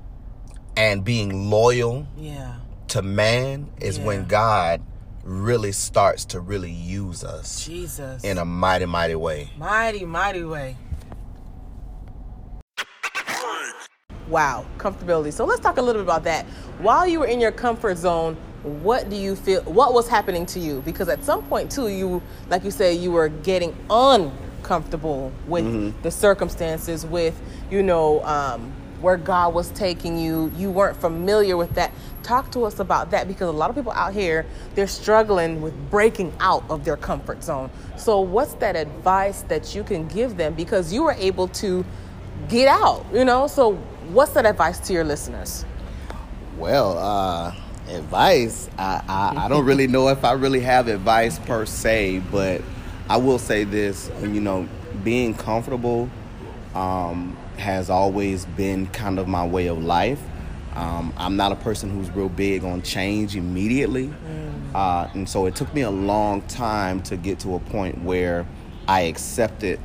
and 0.78 1.04
being 1.04 1.50
loyal 1.50 2.08
Yeah. 2.18 2.56
to 2.90 3.02
man 3.02 3.70
is 3.82 3.98
Yeah. 3.98 4.06
when 4.06 4.26
God 4.26 4.82
really 5.24 5.72
starts 5.72 6.24
to 6.26 6.40
really 6.40 6.72
use 6.72 7.24
us 7.24 7.66
Jesus. 7.66 8.24
in 8.24 8.38
a 8.38 8.46
mighty, 8.46 8.86
mighty 8.86 9.16
way. 9.16 9.50
mighty, 9.58 10.06
mighty 10.06 10.44
way. 10.44 10.78
Wow, 14.28 14.66
comfortability. 14.78 15.32
So 15.32 15.46
let's 15.46 15.62
talk 15.62 15.78
a 15.78 15.82
little 15.82 16.02
bit 16.02 16.08
about 16.08 16.24
that. 16.24 16.46
While 16.80 17.08
you 17.08 17.20
were 17.20 17.28
in 17.28 17.40
your 17.40 17.52
comfort 17.52 17.98
zone, 17.98 18.36
what 18.64 19.10
do 19.10 19.16
you 19.16 19.36
feel? 19.36 19.62
What 19.64 19.94
was 19.94 20.08
happening 20.08 20.46
to 20.48 20.60
you? 20.60 20.82
Because 20.84 21.08
at 21.10 21.24
some 21.24 21.44
point 21.44 21.72
too, 21.72 21.88
you, 21.90 22.22
like 22.50 22.64
you 22.64 22.72
say, 22.72 22.94
you 22.94 23.12
were 23.12 23.30
getting 23.30 23.76
uncomfortable 23.90 25.32
with 25.48 26.02
the 26.02 26.10
circumstances, 26.10 27.06
with 27.06 27.40
you 27.70 27.84
know 27.84 28.24
um, 28.24 28.74
where 29.02 29.18
God 29.18 29.54
was 29.54 29.70
taking 29.72 30.18
you. 30.18 30.52
You 30.58 30.72
weren't 30.72 30.98
familiar 30.98 31.58
with 31.58 31.76
that. 31.76 31.92
Talk 32.24 32.52
to 32.54 32.66
us 32.66 32.80
about 32.80 33.12
that 33.12 33.28
because 33.28 33.48
a 33.50 33.52
lot 33.52 33.70
of 33.70 33.76
people 33.76 33.92
out 33.92 34.14
here 34.14 34.48
they're 34.74 34.88
struggling 34.88 35.62
with 35.62 35.92
breaking 35.92 36.34
out 36.40 36.64
of 36.68 36.84
their 36.84 36.98
comfort 36.98 37.44
zone. 37.44 37.70
So, 37.98 38.22
what's 38.22 38.56
that 38.56 38.76
advice 38.76 39.44
that 39.44 39.76
you 39.76 39.84
can 39.84 40.08
give 40.08 40.38
them? 40.38 40.56
Because 40.56 40.92
you 40.92 41.04
were 41.04 41.16
able 41.20 41.48
to 41.50 41.86
get 42.50 42.68
out, 42.68 43.06
you 43.14 43.26
know. 43.26 43.46
So, 43.46 43.78
what's 44.08 44.32
that 44.34 44.46
advice 44.46 44.80
to 44.80 44.94
your 44.94 45.04
listeners? 45.04 45.66
Well, 46.58 46.98
uh, 46.98 47.56
advice. 47.90 48.70
I, 48.78 49.04
I, 49.08 49.46
I 49.46 49.48
don't 49.48 49.66
really 49.72 49.88
know 49.88 50.08
if 50.10 50.24
I 50.24 50.34
really 50.34 50.62
have 50.62 50.88
advice 50.88 51.40
per 51.40 51.66
se, 51.66 52.20
but 52.32 52.62
I 53.10 53.18
will 53.18 53.40
say 53.40 53.64
this. 53.64 54.10
You 54.22 54.42
know, 54.42 54.68
being 55.04 55.34
comfortable 55.34 56.10
um, 56.74 57.38
has 57.58 57.90
always 57.90 58.46
been 58.46 58.88
kind 58.88 59.20
of 59.20 59.28
my 59.28 59.46
way 59.46 59.68
of 59.68 59.84
life. 59.84 60.22
Um, 60.76 61.14
I'm 61.18 61.38
not 61.38 61.52
a 61.52 61.56
person 61.56 61.90
who's 61.90 62.10
real 62.12 62.28
big 62.30 62.64
on 62.66 62.82
change 62.82 63.36
immediately. 63.36 64.14
Uh, 64.74 65.10
and 65.14 65.28
so 65.28 65.46
it 65.46 65.56
took 65.56 65.74
me 65.74 65.82
a 65.82 65.90
long 65.90 66.42
time 66.44 67.02
to 67.04 67.16
get 67.16 67.40
to 67.40 67.56
a 67.56 67.60
point 67.60 68.04
where 68.04 68.46
I 68.90 69.02
accepted 69.02 69.80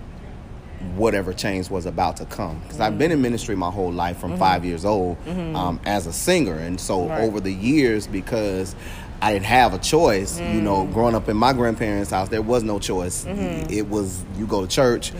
whatever 0.96 1.32
change 1.32 1.70
was 1.70 1.86
about 1.86 2.16
to 2.16 2.24
come. 2.26 2.60
Because 2.60 2.80
I've 2.80 2.98
been 2.98 3.10
in 3.10 3.16
mm-hmm. 3.16 3.22
ministry 3.22 3.56
my 3.56 3.70
whole 3.70 3.92
life 3.92 4.18
from 4.18 4.30
mm-hmm. 4.30 4.40
five 4.40 4.64
years 4.64 4.84
old 4.84 5.22
mm-hmm. 5.24 5.54
um, 5.54 5.80
as 5.84 6.06
a 6.06 6.12
singer. 6.12 6.56
And 6.56 6.80
so 6.80 7.08
Right. 7.08 7.22
over 7.22 7.40
the 7.40 7.52
years, 7.52 8.06
because 8.06 8.74
I 9.22 9.32
didn't 9.34 9.46
have 9.46 9.74
a 9.74 9.78
choice, 9.78 10.40
you 10.40 10.62
know, 10.62 10.86
mm. 10.86 10.94
growing 10.94 11.14
up 11.14 11.28
in 11.28 11.36
my 11.36 11.52
grandparents' 11.52 12.10
house, 12.10 12.30
there 12.30 12.40
was 12.40 12.62
no 12.62 12.78
choice. 12.78 13.26
It 13.26 13.88
was 13.88 14.24
you 14.38 14.46
go 14.46 14.62
to 14.62 14.66
church, 14.66 15.12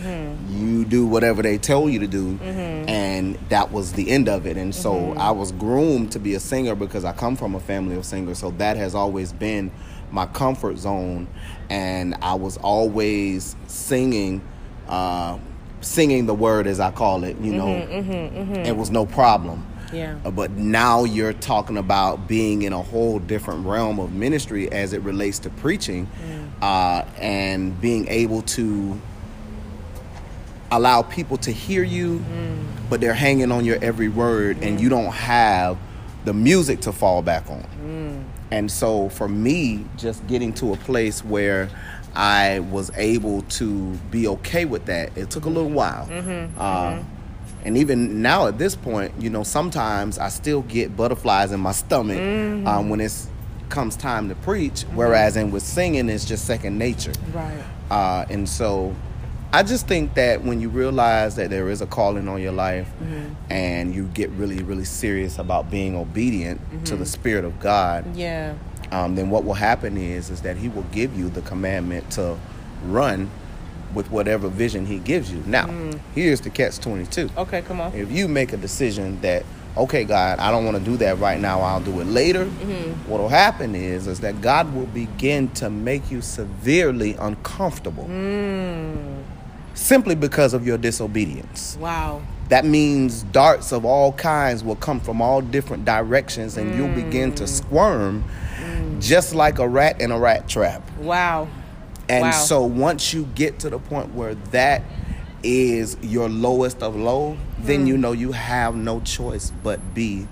you 0.48 0.86
do 0.86 1.06
whatever 1.06 1.42
they 1.42 1.58
tell 1.58 1.86
you 1.86 1.98
to 1.98 2.06
do, 2.06 2.38
and 2.42 3.38
that 3.50 3.72
was 3.72 3.92
the 3.92 4.10
end 4.10 4.28
of 4.28 4.46
it. 4.46 4.56
And 4.56 4.74
so 4.74 5.12
I 5.14 5.32
was 5.32 5.52
groomed 5.52 6.12
to 6.12 6.18
be 6.18 6.34
a 6.34 6.40
singer 6.40 6.74
because 6.74 7.04
I 7.04 7.12
come 7.12 7.36
from 7.36 7.54
a 7.54 7.60
family 7.60 7.94
of 7.96 8.06
singers. 8.06 8.38
So 8.38 8.52
that 8.52 8.78
has 8.78 8.94
always 8.94 9.34
been 9.34 9.70
my 10.10 10.24
comfort 10.26 10.78
zone. 10.78 11.28
And 11.68 12.14
I 12.22 12.34
was 12.34 12.56
always 12.56 13.54
singing 13.66 14.40
uh, 14.88 15.38
singing 15.80 16.26
the 16.26 16.34
word 16.34 16.66
as 16.66 16.80
I 16.80 16.90
call 16.90 17.24
it, 17.24 17.38
you 17.40 17.52
know, 17.52 17.66
mm-hmm, 17.66 18.10
mm-hmm, 18.10 18.36
mm-hmm. 18.38 18.66
it 18.66 18.76
was 18.76 18.90
no 18.90 19.06
problem. 19.06 19.66
Yeah. 19.92 20.18
Uh, 20.24 20.30
But 20.30 20.52
now 20.52 21.04
you're 21.04 21.32
talking 21.32 21.76
about 21.76 22.28
being 22.28 22.62
in 22.62 22.72
a 22.72 22.82
whole 22.82 23.18
different 23.18 23.66
realm 23.66 23.98
of 23.98 24.12
ministry 24.12 24.70
as 24.70 24.92
it 24.92 25.02
relates 25.02 25.38
to 25.40 25.50
preaching 25.50 26.06
mm. 26.06 26.62
uh, 26.62 27.04
and 27.18 27.80
being 27.80 28.06
able 28.08 28.42
to 28.42 29.00
allow 30.70 31.02
people 31.02 31.36
to 31.38 31.50
hear 31.50 31.82
you, 31.82 32.20
mm. 32.20 32.64
but 32.88 33.00
they're 33.00 33.14
hanging 33.14 33.50
on 33.50 33.64
your 33.64 33.82
every 33.82 34.08
word 34.08 34.58
and 34.62 34.80
you 34.80 34.88
don't 34.88 35.12
have 35.12 35.76
the 36.24 36.32
music 36.32 36.80
to 36.82 36.92
fall 36.92 37.22
back 37.22 37.50
on. 37.50 37.66
Mm. 37.84 38.24
And 38.52 38.70
so 38.70 39.08
for 39.08 39.28
me, 39.28 39.84
just 39.96 40.24
getting 40.26 40.52
to 40.54 40.72
a 40.72 40.76
place 40.76 41.24
where 41.24 41.68
I 42.14 42.60
was 42.60 42.90
able 42.96 43.42
to 43.42 43.92
be 44.10 44.26
okay 44.28 44.64
with 44.64 44.86
that, 44.86 45.16
it 45.16 45.30
took 45.30 45.44
a 45.44 45.48
little 45.48 45.64
mm-hmm. 45.66 45.74
while. 45.74 46.06
Mm-hmm. 46.06 46.60
Uh, 46.60 46.90
mm-hmm. 46.90 47.08
And 47.64 47.76
even 47.76 48.22
now 48.22 48.46
at 48.46 48.58
this 48.58 48.74
point, 48.74 49.12
you 49.18 49.28
know, 49.28 49.42
sometimes 49.42 50.18
I 50.18 50.30
still 50.30 50.62
get 50.62 50.96
butterflies 50.96 51.52
in 51.52 51.60
my 51.60 51.72
stomach 51.72 52.18
um, 52.66 52.88
when 52.88 53.00
it 53.00 53.12
comes 53.68 53.96
time 53.96 54.28
to 54.30 54.34
preach, 54.34 54.82
whereas 54.94 55.36
in 55.36 55.50
with 55.50 55.62
singing, 55.62 56.08
it's 56.08 56.24
just 56.24 56.46
second 56.46 56.78
nature. 56.78 57.12
Right. 57.32 57.62
Uh, 57.90 58.24
and 58.30 58.48
so 58.48 58.94
I 59.52 59.62
just 59.62 59.88
think 59.88 60.14
that 60.14 60.44
when 60.44 60.60
you 60.60 60.68
realize 60.68 61.36
that 61.36 61.50
there 61.50 61.68
is 61.68 61.80
a 61.80 61.86
calling 61.86 62.28
on 62.28 62.40
your 62.40 62.52
life 62.52 62.88
and 63.48 63.94
you 63.94 64.06
get 64.08 64.30
really, 64.30 64.62
really 64.62 64.84
serious 64.84 65.38
about 65.38 65.70
being 65.70 65.96
obedient 65.96 66.60
to 66.86 66.96
the 66.96 67.06
Spirit 67.06 67.44
of 67.44 67.58
God, 67.60 68.16
Yeah. 68.16 68.54
Um, 68.92 69.14
then 69.14 69.30
what 69.30 69.44
will 69.44 69.54
happen 69.54 69.96
is 69.96 70.30
is 70.30 70.42
that 70.42 70.56
He 70.56 70.68
will 70.68 70.86
give 70.92 71.16
you 71.16 71.28
the 71.30 71.42
commandment 71.42 72.10
to 72.12 72.36
run 72.84 73.30
with 73.94 74.10
whatever 74.10 74.48
vision 74.48 74.86
He 74.86 74.98
gives 74.98 75.32
you. 75.32 75.42
Now, 75.46 75.66
here's 76.14 76.40
the 76.40 76.50
catch 76.50 76.78
twenty 76.78 77.06
two. 77.06 77.28
Okay, 77.36 77.62
come 77.62 77.80
on. 77.80 77.92
If 77.94 78.10
you 78.12 78.28
make 78.28 78.52
a 78.52 78.56
decision 78.56 79.20
that 79.22 79.44
okay, 79.76 80.02
God, 80.04 80.40
I 80.40 80.50
don't 80.50 80.64
want 80.64 80.76
to 80.78 80.82
do 80.84 80.96
that 80.98 81.18
right 81.20 81.40
now. 81.40 81.60
I'll 81.60 81.80
do 81.80 82.00
it 82.00 82.04
later. 82.06 82.44
Mm-hmm. 82.44 83.08
What 83.10 83.20
will 83.20 83.28
happen 83.28 83.74
is 83.76 84.06
is 84.08 84.20
that 84.20 84.40
God 84.40 84.74
will 84.74 84.86
begin 84.86 85.48
to 85.52 85.70
make 85.70 86.10
you 86.10 86.20
severely 86.22 87.14
uncomfortable 87.14 88.04
Mm. 88.04 89.22
simply 89.74 90.14
because 90.16 90.54
of 90.54 90.66
your 90.66 90.76
disobedience. 90.78 91.76
Wow. 91.80 92.22
That 92.48 92.64
means 92.64 93.22
darts 93.22 93.70
of 93.72 93.84
all 93.84 94.12
kinds 94.12 94.64
will 94.64 94.74
come 94.76 94.98
from 95.00 95.22
all 95.22 95.40
different 95.40 95.84
directions 95.84 96.56
and 96.56 96.74
you'll 96.76 96.92
begin 96.94 97.30
Mm. 97.32 97.36
to 97.36 97.46
squirm 97.46 98.24
just 99.00 99.34
like 99.34 99.58
a 99.58 99.68
rat 99.68 100.00
in 100.00 100.10
a 100.10 100.18
rat 100.18 100.48
trap. 100.48 100.82
Wow. 100.98 101.48
And 102.08 102.22
Wow. 102.22 102.30
so 102.32 102.62
once 102.64 103.12
you 103.14 103.28
get 103.34 103.60
to 103.60 103.70
the 103.70 103.78
point 103.78 104.14
where 104.14 104.34
that 104.52 104.82
is 105.42 105.96
your 106.02 106.28
lowest 106.28 106.82
of 106.82 106.96
low, 106.96 107.36
then 107.58 107.86
you 107.86 107.94
mm. 107.96 108.00
know 108.00 108.12
you 108.12 108.32
have 108.32 108.74
no 108.74 109.00
choice 109.00 109.52
but 109.62 109.94
be 109.94 110.26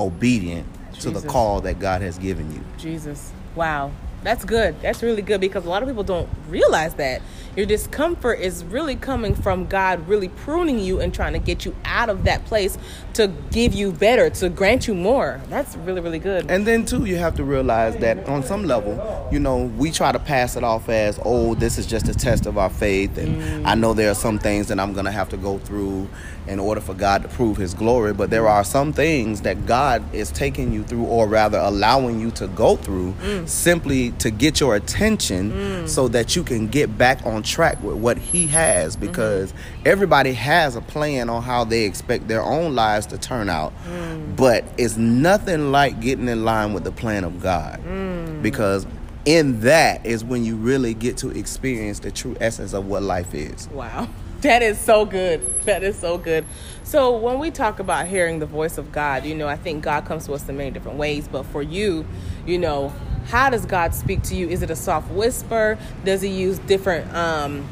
obedient 0.00 0.66
to 1.00 1.10
the 1.10 1.26
call 1.26 1.60
that 1.62 1.78
God 1.78 2.02
has 2.02 2.18
given 2.18 2.52
you. 2.52 2.60
Jesus. 2.76 3.32
Wow. 3.54 3.92
That's 4.22 4.44
good. 4.44 4.80
That's 4.82 5.02
really 5.02 5.22
good 5.22 5.40
because 5.40 5.64
a 5.64 5.68
lot 5.68 5.82
of 5.82 5.88
people 5.88 6.04
don't 6.04 6.28
realize 6.48 6.94
that. 6.94 7.22
Your 7.56 7.66
discomfort 7.66 8.38
is 8.38 8.64
really 8.64 8.94
coming 8.94 9.34
from 9.34 9.66
God 9.66 10.06
really 10.06 10.28
pruning 10.28 10.78
you 10.78 11.00
and 11.00 11.12
trying 11.12 11.32
to 11.32 11.40
get 11.40 11.64
you 11.64 11.74
out 11.84 12.08
of 12.08 12.22
that 12.24 12.44
place 12.44 12.78
to 13.14 13.32
give 13.50 13.74
you 13.74 13.90
better, 13.90 14.30
to 14.30 14.48
grant 14.48 14.86
you 14.86 14.94
more. 14.94 15.40
That's 15.48 15.76
really, 15.78 16.00
really 16.00 16.20
good. 16.20 16.48
And 16.48 16.64
then 16.64 16.86
too, 16.86 17.04
you 17.04 17.16
have 17.16 17.34
to 17.36 17.42
realize 17.42 17.96
that 17.96 18.28
on 18.28 18.44
some 18.44 18.64
level, 18.64 19.28
you 19.32 19.40
know, 19.40 19.64
we 19.76 19.90
try 19.90 20.12
to 20.12 20.20
pass 20.20 20.54
it 20.54 20.62
off 20.62 20.88
as, 20.88 21.18
oh, 21.24 21.56
this 21.56 21.78
is 21.78 21.86
just 21.86 22.06
a 22.06 22.14
test 22.14 22.46
of 22.46 22.58
our 22.58 22.70
faith, 22.70 23.18
and 23.18 23.66
I 23.66 23.74
know 23.74 23.92
there 23.92 24.10
are 24.10 24.14
some 24.14 24.38
things 24.38 24.68
that 24.68 24.78
I'm 24.78 24.92
gonna 24.92 25.10
have 25.10 25.28
to 25.30 25.36
go 25.36 25.58
through 25.58 26.08
in 26.46 26.58
order 26.58 26.80
for 26.80 26.94
God 26.94 27.22
to 27.22 27.28
prove 27.28 27.56
His 27.56 27.74
glory. 27.74 28.12
But 28.14 28.30
there 28.30 28.48
are 28.48 28.64
some 28.64 28.92
things 28.92 29.42
that 29.42 29.66
God 29.66 30.02
is 30.14 30.30
taking 30.30 30.72
you 30.72 30.84
through, 30.84 31.04
or 31.04 31.26
rather 31.26 31.58
allowing 31.58 32.20
you 32.20 32.30
to 32.32 32.46
go 32.48 32.76
through, 32.76 33.12
mm. 33.14 33.48
simply 33.48 34.07
to 34.12 34.30
get 34.30 34.60
your 34.60 34.74
attention, 34.74 35.52
mm. 35.52 35.88
so 35.88 36.08
that 36.08 36.36
you 36.36 36.42
can 36.42 36.68
get 36.68 36.96
back 36.96 37.24
on 37.24 37.42
track 37.42 37.82
with 37.82 37.96
what 37.96 38.18
He 38.18 38.46
has. 38.48 38.96
Mm-hmm. 38.96 39.06
Because 39.06 39.54
everybody 39.84 40.32
has 40.32 40.76
a 40.76 40.80
plan 40.80 41.28
on 41.30 41.42
how 41.42 41.64
they 41.64 41.84
expect 41.84 42.28
their 42.28 42.42
own 42.42 42.74
lives 42.74 43.06
to 43.06 43.18
turn 43.18 43.48
out, 43.48 43.72
mm. 43.84 44.36
but 44.36 44.64
it's 44.76 44.96
nothing 44.96 45.72
like 45.72 46.00
getting 46.00 46.28
in 46.28 46.44
line 46.44 46.72
with 46.72 46.84
the 46.84 46.92
plan 46.92 47.24
of 47.24 47.40
God. 47.40 47.80
Mm. 47.84 48.42
Because 48.42 48.86
in 49.24 49.60
that 49.60 50.06
is 50.06 50.24
when 50.24 50.44
you 50.44 50.56
really 50.56 50.94
get 50.94 51.18
to 51.18 51.30
experience 51.30 51.98
the 52.00 52.10
true 52.10 52.34
essence 52.40 52.72
of 52.72 52.86
what 52.86 53.02
life 53.02 53.34
is. 53.34 53.68
Wow. 53.68 54.08
That 54.42 54.62
is 54.62 54.78
so 54.78 55.04
good. 55.04 55.44
That 55.64 55.82
is 55.82 55.98
so 55.98 56.16
good. 56.16 56.44
So, 56.84 57.16
when 57.16 57.40
we 57.40 57.50
talk 57.50 57.80
about 57.80 58.06
hearing 58.06 58.38
the 58.38 58.46
voice 58.46 58.78
of 58.78 58.92
God, 58.92 59.24
you 59.24 59.34
know, 59.34 59.48
I 59.48 59.56
think 59.56 59.82
God 59.82 60.04
comes 60.04 60.26
to 60.26 60.32
us 60.32 60.48
in 60.48 60.56
many 60.56 60.70
different 60.70 60.96
ways. 60.96 61.26
But 61.26 61.42
for 61.42 61.60
you, 61.60 62.06
you 62.46 62.56
know, 62.56 62.92
how 63.28 63.50
does 63.50 63.66
God 63.66 63.94
speak 63.94 64.22
to 64.24 64.34
you? 64.34 64.48
Is 64.48 64.62
it 64.62 64.70
a 64.70 64.76
soft 64.76 65.10
whisper? 65.10 65.78
Does 66.04 66.22
He 66.22 66.28
use 66.28 66.58
different, 66.60 67.14
um, 67.14 67.68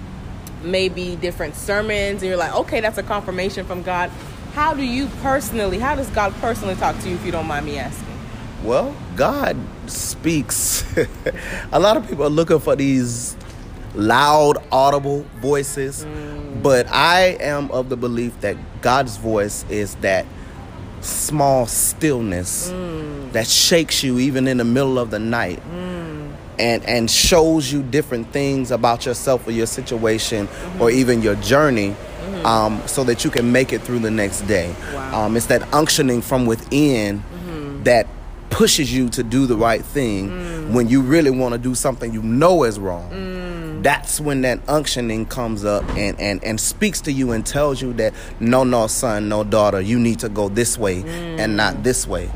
maybe 0.62 1.16
different 1.16 1.54
sermons? 1.56 2.22
And 2.22 2.28
you're 2.28 2.36
like, 2.36 2.54
okay, 2.54 2.80
that's 2.80 2.98
a 2.98 3.02
confirmation 3.02 3.64
from 3.66 3.82
God. 3.82 4.10
How 4.52 4.74
do 4.74 4.82
you 4.82 5.08
personally, 5.22 5.78
how 5.78 5.94
does 5.94 6.08
God 6.10 6.34
personally 6.34 6.74
talk 6.74 6.98
to 7.00 7.08
you, 7.08 7.14
if 7.14 7.24
you 7.24 7.32
don't 7.32 7.46
mind 7.46 7.66
me 7.66 7.78
asking? 7.78 8.06
Well, 8.64 8.94
God 9.16 9.56
speaks. 9.86 10.84
a 11.72 11.78
lot 11.78 11.96
of 11.96 12.06
people 12.06 12.24
are 12.24 12.30
looking 12.30 12.58
for 12.58 12.76
these 12.76 13.36
loud, 13.94 14.58
audible 14.70 15.22
voices. 15.36 16.06
But 16.62 16.86
I 16.88 17.36
am 17.40 17.70
of 17.70 17.88
the 17.88 17.96
belief 17.96 18.38
that 18.40 18.56
God's 18.82 19.16
voice 19.16 19.64
is 19.70 19.94
that 19.96 20.26
small 21.00 21.66
stillness 21.66 22.70
that 23.36 23.46
shakes 23.46 24.02
you 24.02 24.18
even 24.18 24.48
in 24.48 24.56
the 24.56 24.64
middle 24.64 24.98
of 24.98 25.10
the 25.10 25.18
night 25.18 25.60
mm. 25.70 26.32
and 26.58 26.82
and 26.84 27.10
shows 27.10 27.70
you 27.70 27.82
different 27.82 28.32
things 28.32 28.70
about 28.70 29.04
yourself 29.04 29.46
or 29.46 29.50
your 29.50 29.66
situation 29.66 30.46
mm-hmm. 30.46 30.82
or 30.82 30.90
even 30.90 31.20
your 31.20 31.34
journey 31.36 31.90
mm-hmm. 31.90 32.46
um, 32.46 32.82
so 32.86 33.04
that 33.04 33.24
you 33.24 33.30
can 33.30 33.52
make 33.52 33.72
it 33.72 33.82
through 33.82 33.98
the 33.98 34.10
next 34.10 34.42
day. 34.42 34.74
Wow. 34.94 35.26
um, 35.26 35.36
it's 35.36 35.46
that 35.46 35.62
unctioning 35.72 36.22
from 36.22 36.46
within 36.46 37.18
mm-hmm. 37.18 37.82
that 37.82 38.06
pushes 38.48 38.94
you 38.94 39.10
to 39.10 39.22
do 39.22 39.44
the 39.46 39.56
right 39.56 39.84
thing 39.84 40.30
mm. 40.30 40.72
when 40.72 40.88
you 40.88 41.02
really 41.02 41.30
want 41.30 41.52
to 41.52 41.58
do 41.58 41.74
something 41.74 42.14
you 42.14 42.22
know 42.22 42.64
is 42.64 42.78
wrong. 42.78 43.10
Mm. 43.10 43.82
That's 43.82 44.18
when 44.18 44.40
that 44.40 44.64
unctioning 44.66 45.28
comes 45.28 45.64
up 45.64 45.84
and, 45.90 46.18
and, 46.18 46.42
and 46.42 46.58
speaks 46.58 47.02
to 47.02 47.12
you 47.12 47.32
and 47.32 47.44
tells 47.44 47.82
you 47.82 47.92
that 47.94 48.14
no 48.40 48.64
no 48.64 48.86
son 48.86 49.28
no 49.28 49.44
daughter 49.44 49.80
you 49.80 49.98
need 49.98 50.18
to 50.20 50.28
go 50.28 50.48
this 50.48 50.78
way 50.78 51.04
and 51.38 51.56
not 51.56 51.82
this 51.84 52.06
way 52.06 52.30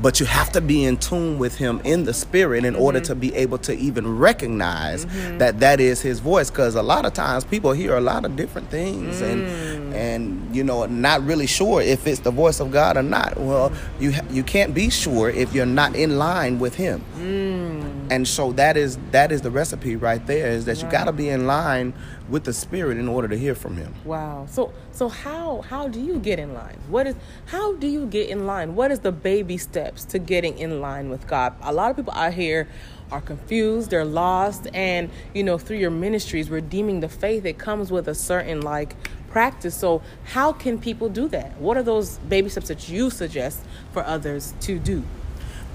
but 0.00 0.20
you 0.20 0.26
have 0.26 0.50
to 0.52 0.60
be 0.60 0.84
in 0.84 0.96
tune 0.96 1.38
with 1.38 1.56
him 1.56 1.80
in 1.84 2.04
the 2.04 2.14
spirit 2.14 2.64
in 2.64 2.74
order 2.74 3.00
to 3.00 3.12
mm-hmm. 3.12 3.20
be 3.20 3.34
able 3.34 3.58
to 3.58 3.76
even 3.76 4.18
recognize 4.18 5.04
mm-hmm. 5.06 5.38
that 5.38 5.60
that 5.60 5.80
is 5.80 6.00
his 6.00 6.20
voice 6.20 6.50
because 6.50 6.74
a 6.74 6.82
lot 6.82 7.04
of 7.04 7.12
times 7.12 7.44
people 7.44 7.72
hear 7.72 7.96
a 7.96 8.00
lot 8.00 8.24
of 8.24 8.36
different 8.36 8.68
things 8.70 9.20
and 9.20 9.42
mm. 9.42 9.94
and 9.94 10.54
you 10.54 10.64
know 10.64 10.86
not 10.86 11.22
really 11.24 11.46
sure 11.46 11.80
if 11.80 12.06
it's 12.06 12.20
the 12.20 12.30
voice 12.30 12.60
of 12.60 12.70
god 12.70 12.96
or 12.96 13.02
not. 13.02 13.36
Well 13.38 13.72
you 13.98 14.12
ha- 14.12 14.26
you 14.30 14.42
can't 14.42 14.74
be 14.74 14.90
sure 14.90 15.30
if 15.30 15.52
you're 15.52 15.66
not 15.66 15.94
in 15.94 16.18
line 16.18 16.58
with 16.58 16.74
him. 16.74 17.04
Mm. 17.16 18.10
And 18.10 18.26
so 18.26 18.52
that 18.52 18.76
is 18.76 18.98
that 19.12 19.30
is 19.30 19.42
the 19.42 19.50
recipe 19.50 19.96
right 19.96 20.24
there 20.26 20.48
is 20.48 20.64
that 20.64 20.82
you 20.82 20.90
got 20.90 21.04
to 21.04 21.12
be 21.12 21.28
in 21.28 21.46
line 21.46 21.92
with 22.30 22.44
the 22.44 22.52
spirit 22.52 22.96
in 22.96 23.08
order 23.08 23.28
to 23.28 23.36
hear 23.36 23.54
from 23.54 23.76
him 23.76 23.92
Wow. 24.04 24.46
So 24.50 24.72
so 24.92 25.08
how 25.08 25.62
how 25.62 25.88
do 25.88 26.00
you 26.00 26.18
get 26.18 26.38
in 26.38 26.54
line? 26.54 26.78
What 26.88 27.06
is 27.06 27.14
how 27.46 27.74
do 27.76 27.86
you 27.86 28.06
get 28.06 28.28
in 28.28 28.46
line? 28.46 28.74
What 28.74 28.90
is 28.90 29.00
the 29.00 29.12
baby 29.12 29.58
steps 29.58 30.04
to 30.06 30.18
getting 30.18 30.58
in 30.58 30.80
line 30.80 31.10
with 31.10 31.26
God? 31.26 31.54
A 31.62 31.72
lot 31.72 31.90
of 31.90 31.96
people 31.96 32.12
out 32.14 32.32
here 32.34 32.68
are 33.12 33.20
confused, 33.20 33.90
they're 33.90 34.04
lost, 34.04 34.68
and 34.72 35.10
you 35.34 35.42
know, 35.42 35.58
through 35.58 35.78
your 35.78 35.90
ministries, 35.90 36.48
redeeming 36.48 37.00
the 37.00 37.08
faith, 37.08 37.44
it 37.44 37.58
comes 37.58 37.90
with 37.90 38.08
a 38.08 38.14
certain 38.14 38.62
like 38.62 38.94
practice. 39.30 39.74
So 39.74 40.02
how 40.24 40.52
can 40.52 40.78
people 40.78 41.08
do 41.08 41.28
that? 41.28 41.56
What 41.58 41.76
are 41.76 41.82
those 41.82 42.18
baby 42.18 42.48
steps 42.48 42.68
that 42.68 42.88
you 42.88 43.10
suggest 43.10 43.60
for 43.92 44.04
others 44.04 44.54
to 44.62 44.78
do? 44.78 45.02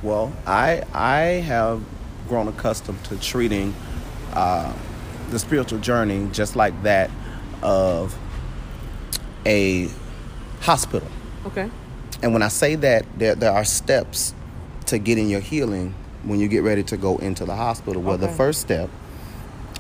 Well, 0.02 0.34
I 0.46 0.84
I 0.94 1.20
have 1.46 1.84
grown 2.28 2.48
accustomed 2.48 3.04
to 3.06 3.18
treating 3.18 3.76
uh, 4.34 4.74
the 5.36 5.40
spiritual 5.40 5.80
journey 5.80 6.30
just 6.32 6.56
like 6.56 6.84
that 6.84 7.12
of 7.62 8.18
a 9.46 9.90
hospital. 10.62 11.10
Okay. 11.46 11.70
And 12.24 12.32
when 12.32 12.42
I 12.42 12.48
say 12.48 12.76
that, 12.76 13.06
there 13.20 13.36
there 13.36 13.52
are 13.52 13.66
steps 13.66 14.34
to 14.86 14.98
getting 14.98 15.30
your 15.30 15.42
healing 15.42 15.94
when 16.24 16.40
you 16.40 16.48
get 16.48 16.64
ready 16.64 16.84
to 16.84 16.96
go 16.96 17.18
into 17.18 17.44
the 17.44 17.54
hospital. 17.54 18.02
Well, 18.02 18.18
the 18.18 18.30
first 18.30 18.62
step 18.62 18.90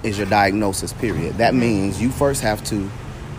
is 0.04 0.18
your 0.18 0.28
diagnosis 0.28 0.92
period. 0.92 1.36
That 1.36 1.56
means 1.56 2.02
you 2.02 2.10
first 2.10 2.42
have 2.42 2.62
to 2.66 2.92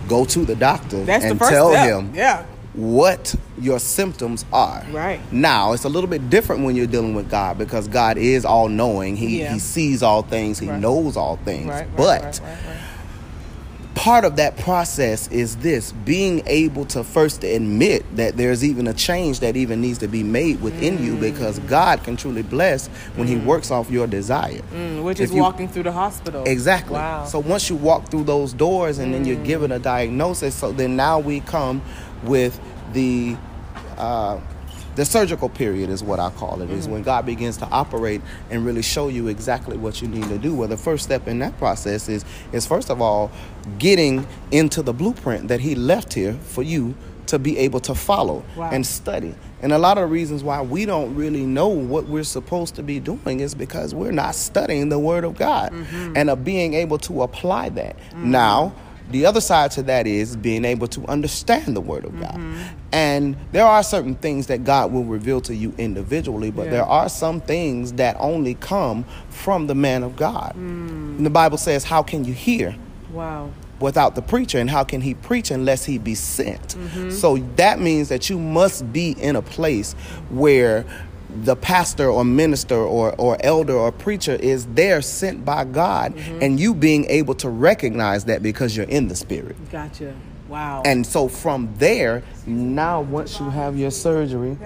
go 0.08 0.24
to 0.24 0.44
the 0.46 0.56
doctor 0.56 1.04
That's 1.04 1.22
and 1.24 1.38
the 1.38 1.44
tell 1.46 1.70
step. 1.70 1.86
him 1.86 2.14
Yeah. 2.14 2.46
What 2.76 3.34
your 3.58 3.78
symptoms 3.78 4.44
are. 4.52 4.84
Right. 4.92 5.20
Now, 5.32 5.72
it's 5.72 5.84
a 5.84 5.88
little 5.88 6.08
bit 6.10 6.28
different 6.30 6.64
when 6.64 6.76
you're 6.76 6.86
dealing 6.86 7.14
with 7.14 7.30
God 7.30 7.56
because 7.58 7.88
God 7.88 8.18
is 8.18 8.44
all 8.44 8.68
knowing. 8.68 9.16
He 9.16 9.40
Yeah. 9.40 9.52
he 9.54 9.58
sees 9.58 10.02
all 10.02 10.22
things, 10.22 10.58
he 10.58 10.68
Right. 10.68 10.78
knows 10.78 11.16
all 11.16 11.38
things. 11.44 11.66
Right. 11.66 11.86
right, 11.96 11.96
but. 11.96 12.40
Part 14.06 14.24
of 14.24 14.36
that 14.36 14.56
process 14.58 15.26
is 15.32 15.56
this 15.56 15.90
being 15.90 16.40
able 16.46 16.84
to 16.84 17.02
first 17.02 17.42
admit 17.42 18.04
that 18.14 18.36
there's 18.36 18.62
even 18.62 18.86
a 18.86 18.94
change 18.94 19.40
that 19.40 19.56
even 19.56 19.80
needs 19.80 19.98
to 19.98 20.06
be 20.06 20.22
made 20.22 20.62
within 20.62 21.02
you 21.02 21.16
because 21.16 21.58
God 21.58 22.04
can 22.04 22.16
truly 22.16 22.44
bless 22.44 22.86
when 23.16 23.26
he 23.26 23.34
works 23.34 23.72
off 23.72 23.90
your 23.90 24.06
desire. 24.06 24.62
Mm, 24.72 25.02
which 25.02 25.18
If 25.18 25.30
is 25.30 25.34
you- 25.34 25.42
walking 25.42 25.66
through 25.66 25.82
the 25.82 25.90
hospital. 25.90 26.44
Exactly. 26.46 26.94
Wow. 26.94 27.24
So 27.24 27.40
once 27.40 27.68
you 27.68 27.74
walk 27.74 28.08
through 28.08 28.22
those 28.22 28.52
doors 28.52 29.00
and 29.00 29.12
then 29.12 29.24
you're 29.24 29.42
given 29.44 29.72
a 29.72 29.80
diagnosis, 29.80 30.54
so 30.54 30.70
then 30.70 30.94
now 30.94 31.18
we 31.18 31.40
come 31.40 31.82
with 32.22 32.60
the 32.92 33.34
uh, 33.98 34.38
the 34.96 35.04
surgical 35.04 35.48
period 35.48 35.90
is 35.90 36.02
what 36.02 36.18
I 36.18 36.30
call 36.30 36.62
it. 36.62 36.70
Is 36.70 36.84
mm-hmm. 36.84 36.94
when 36.94 37.02
God 37.02 37.26
begins 37.26 37.58
to 37.58 37.66
operate 37.66 38.22
and 38.50 38.64
really 38.66 38.82
show 38.82 39.08
you 39.08 39.28
exactly 39.28 39.76
what 39.76 40.02
you 40.02 40.08
need 40.08 40.28
to 40.28 40.38
do. 40.38 40.54
Well, 40.54 40.68
the 40.68 40.76
first 40.76 41.04
step 41.04 41.28
in 41.28 41.38
that 41.40 41.56
process 41.58 42.08
is 42.08 42.24
is 42.52 42.66
first 42.66 42.90
of 42.90 43.00
all 43.00 43.30
getting 43.78 44.26
into 44.50 44.82
the 44.82 44.92
blueprint 44.92 45.48
that 45.48 45.60
He 45.60 45.74
left 45.74 46.14
here 46.14 46.32
for 46.32 46.62
you 46.62 46.94
to 47.26 47.38
be 47.38 47.58
able 47.58 47.80
to 47.80 47.94
follow 47.94 48.44
Wow. 48.56 48.70
and 48.72 48.86
study. 48.86 49.34
And 49.62 49.72
a 49.72 49.78
lot 49.78 49.98
of 49.98 50.02
the 50.02 50.12
reasons 50.12 50.44
why 50.44 50.62
we 50.62 50.86
don't 50.86 51.14
really 51.14 51.44
know 51.44 51.68
what 51.68 52.06
we're 52.06 52.24
supposed 52.24 52.76
to 52.76 52.82
be 52.82 53.00
doing 53.00 53.40
is 53.40 53.54
because 53.54 53.94
we're 53.94 54.12
not 54.12 54.34
studying 54.34 54.90
the 54.90 54.98
Word 54.98 55.24
of 55.24 55.36
God 55.36 55.72
mm-hmm. 55.72 56.12
and 56.16 56.30
of 56.30 56.44
being 56.44 56.74
able 56.74 56.98
to 56.98 57.22
apply 57.22 57.70
that. 57.70 57.98
Mm-hmm. 57.98 58.30
Now, 58.30 58.74
the 59.10 59.26
other 59.26 59.40
side 59.40 59.70
to 59.72 59.82
that 59.84 60.06
is 60.06 60.36
being 60.36 60.64
able 60.64 60.88
to 60.88 61.04
understand 61.06 61.76
the 61.76 61.80
Word 61.80 62.04
of 62.04 62.18
God. 62.18 62.34
Mm-hmm. 62.34 62.62
And 62.92 63.36
there 63.52 63.64
are 63.64 63.82
certain 63.82 64.14
things 64.16 64.46
that 64.48 64.64
God 64.64 64.92
will 64.92 65.04
reveal 65.04 65.40
to 65.42 65.54
you 65.54 65.74
individually, 65.78 66.50
but 66.50 66.66
Yeah. 66.66 66.70
there 66.72 66.84
are 66.84 67.08
some 67.08 67.40
things 67.40 67.92
that 67.94 68.16
only 68.18 68.54
come 68.54 69.04
from 69.30 69.66
the 69.66 69.74
man 69.74 70.02
of 70.02 70.16
God. 70.16 70.54
And 70.56 71.24
the 71.24 71.30
Bible 71.30 71.58
says, 71.58 71.84
How 71.84 72.02
can 72.02 72.24
you 72.24 72.32
hear? 72.32 72.74
wow. 73.12 73.50
without 73.80 74.14
the 74.14 74.22
preacher 74.22 74.58
and 74.58 74.70
how 74.70 74.82
can 74.84 75.00
he 75.00 75.14
preach 75.14 75.50
unless 75.50 75.84
he 75.84 75.98
be 75.98 76.14
sent 76.14 76.68
mm-hmm. 76.76 77.10
so 77.10 77.36
that 77.56 77.78
means 77.78 78.08
that 78.08 78.28
you 78.30 78.38
must 78.38 78.90
be 78.92 79.12
in 79.12 79.36
a 79.36 79.42
place 79.42 79.92
where 80.30 80.84
the 81.44 81.56
pastor 81.56 82.08
or 82.08 82.24
minister 82.24 82.76
or, 82.76 83.14
or 83.16 83.36
elder 83.40 83.74
or 83.74 83.92
preacher 83.92 84.34
is 84.36 84.66
there 84.68 85.02
sent 85.02 85.44
by 85.44 85.64
god 85.64 86.16
and 86.40 86.58
you 86.58 86.74
being 86.74 87.04
able 87.06 87.34
to 87.34 87.48
recognize 87.48 88.24
that 88.24 88.42
because 88.42 88.76
you're 88.76 88.86
in 88.86 89.08
the 89.08 89.16
spirit 89.16 89.56
Gotcha. 89.70 90.14
Wow. 90.48 90.82
and 90.84 91.06
so 91.06 91.28
from 91.28 91.74
there 91.76 92.22
now 92.46 93.00
once 93.00 93.40
you 93.40 93.50
have 93.50 93.76
your 93.76 93.90
surgery 93.90 94.56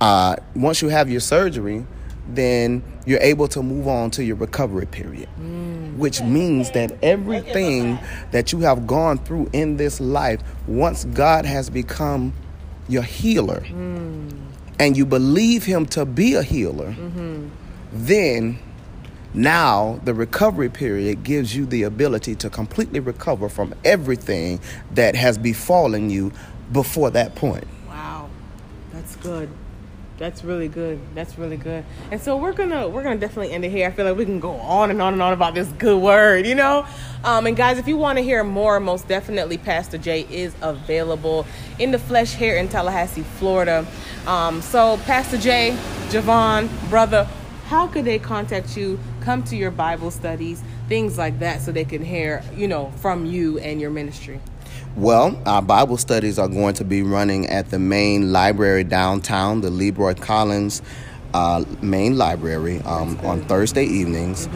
uh, 0.00 0.36
once 0.54 0.82
you 0.82 0.88
have 0.88 1.08
your 1.10 1.20
surgery, 1.20 1.86
then 2.28 2.82
you're 3.06 3.20
able 3.20 3.48
to 3.48 3.62
move 3.62 3.86
on 3.88 4.10
to 4.10 4.24
your 4.24 4.36
recovery 4.36 4.86
period, 4.86 5.28
which 5.96 6.20
means 6.20 6.70
that 6.72 6.92
everything 7.02 7.98
that 8.32 8.52
you 8.52 8.60
have 8.60 8.86
gone 8.86 9.16
through 9.18 9.48
in 9.52 9.76
this 9.76 10.00
life, 10.00 10.40
once 10.66 11.04
God 11.06 11.44
has 11.46 11.70
become 11.70 12.32
your 12.88 13.02
healer 13.02 13.62
and 14.78 14.96
you 14.96 15.06
believe 15.06 15.64
Him 15.64 15.86
to 15.86 16.04
be 16.04 16.34
a 16.34 16.42
healer, 16.42 16.94
then 17.92 18.58
now 19.34 20.00
the 20.04 20.14
recovery 20.14 20.68
period 20.68 21.22
gives 21.22 21.54
you 21.54 21.66
the 21.66 21.82
ability 21.82 22.34
to 22.36 22.50
completely 22.50 23.00
recover 23.00 23.48
from 23.48 23.74
everything 23.84 24.60
that 24.94 25.14
has 25.14 25.36
befallen 25.38 26.10
you 26.10 26.32
before 26.72 27.10
that 27.10 27.34
point. 27.34 27.66
Wow, 27.88 28.30
that's 28.92 29.16
good. 29.16 29.48
That's 30.18 30.42
really 30.42 30.68
good. 30.68 30.98
That's 31.14 31.36
really 31.36 31.58
good. 31.58 31.84
And 32.10 32.20
so 32.20 32.36
we're 32.36 32.52
gonna 32.52 32.88
we're 32.88 33.02
gonna 33.02 33.20
definitely 33.20 33.52
end 33.52 33.64
it 33.66 33.70
here. 33.70 33.86
I 33.86 33.90
feel 33.90 34.06
like 34.06 34.16
we 34.16 34.24
can 34.24 34.40
go 34.40 34.52
on 34.52 34.90
and 34.90 35.02
on 35.02 35.12
and 35.12 35.20
on 35.20 35.34
about 35.34 35.54
this 35.54 35.68
good 35.72 36.00
word, 36.00 36.46
you 36.46 36.54
know. 36.54 36.86
Um, 37.22 37.46
and 37.46 37.56
guys, 37.56 37.78
if 37.78 37.86
you 37.86 37.98
want 37.98 38.16
to 38.16 38.24
hear 38.24 38.42
more, 38.42 38.80
most 38.80 39.08
definitely 39.08 39.58
Pastor 39.58 39.98
Jay 39.98 40.26
is 40.30 40.54
available 40.62 41.46
in 41.78 41.90
the 41.90 41.98
flesh 41.98 42.34
here 42.34 42.56
in 42.56 42.68
Tallahassee, 42.68 43.22
Florida. 43.22 43.86
Um, 44.26 44.62
so 44.62 44.96
Pastor 45.04 45.36
Jay, 45.36 45.76
Javon, 46.08 46.70
brother, 46.88 47.28
how 47.66 47.86
could 47.86 48.06
they 48.06 48.18
contact 48.18 48.76
you? 48.76 48.98
Come 49.20 49.42
to 49.44 49.56
your 49.56 49.70
Bible 49.70 50.10
studies, 50.10 50.62
things 50.88 51.18
like 51.18 51.40
that, 51.40 51.60
so 51.60 51.72
they 51.72 51.84
can 51.84 52.02
hear, 52.02 52.42
you 52.54 52.68
know, 52.68 52.90
from 53.02 53.26
you 53.26 53.58
and 53.58 53.80
your 53.80 53.90
ministry. 53.90 54.40
Well, 54.96 55.38
our 55.44 55.60
Bible 55.60 55.98
studies 55.98 56.38
are 56.38 56.48
going 56.48 56.74
to 56.74 56.84
be 56.84 57.02
running 57.02 57.46
at 57.48 57.70
the 57.70 57.78
main 57.78 58.32
library 58.32 58.82
downtown, 58.82 59.60
the 59.60 59.68
Leroy 59.68 60.14
Collins 60.14 60.80
uh, 61.34 61.64
main 61.82 62.16
library, 62.16 62.80
um, 62.86 63.18
on 63.22 63.42
Thursday 63.42 63.84
evenings 63.84 64.48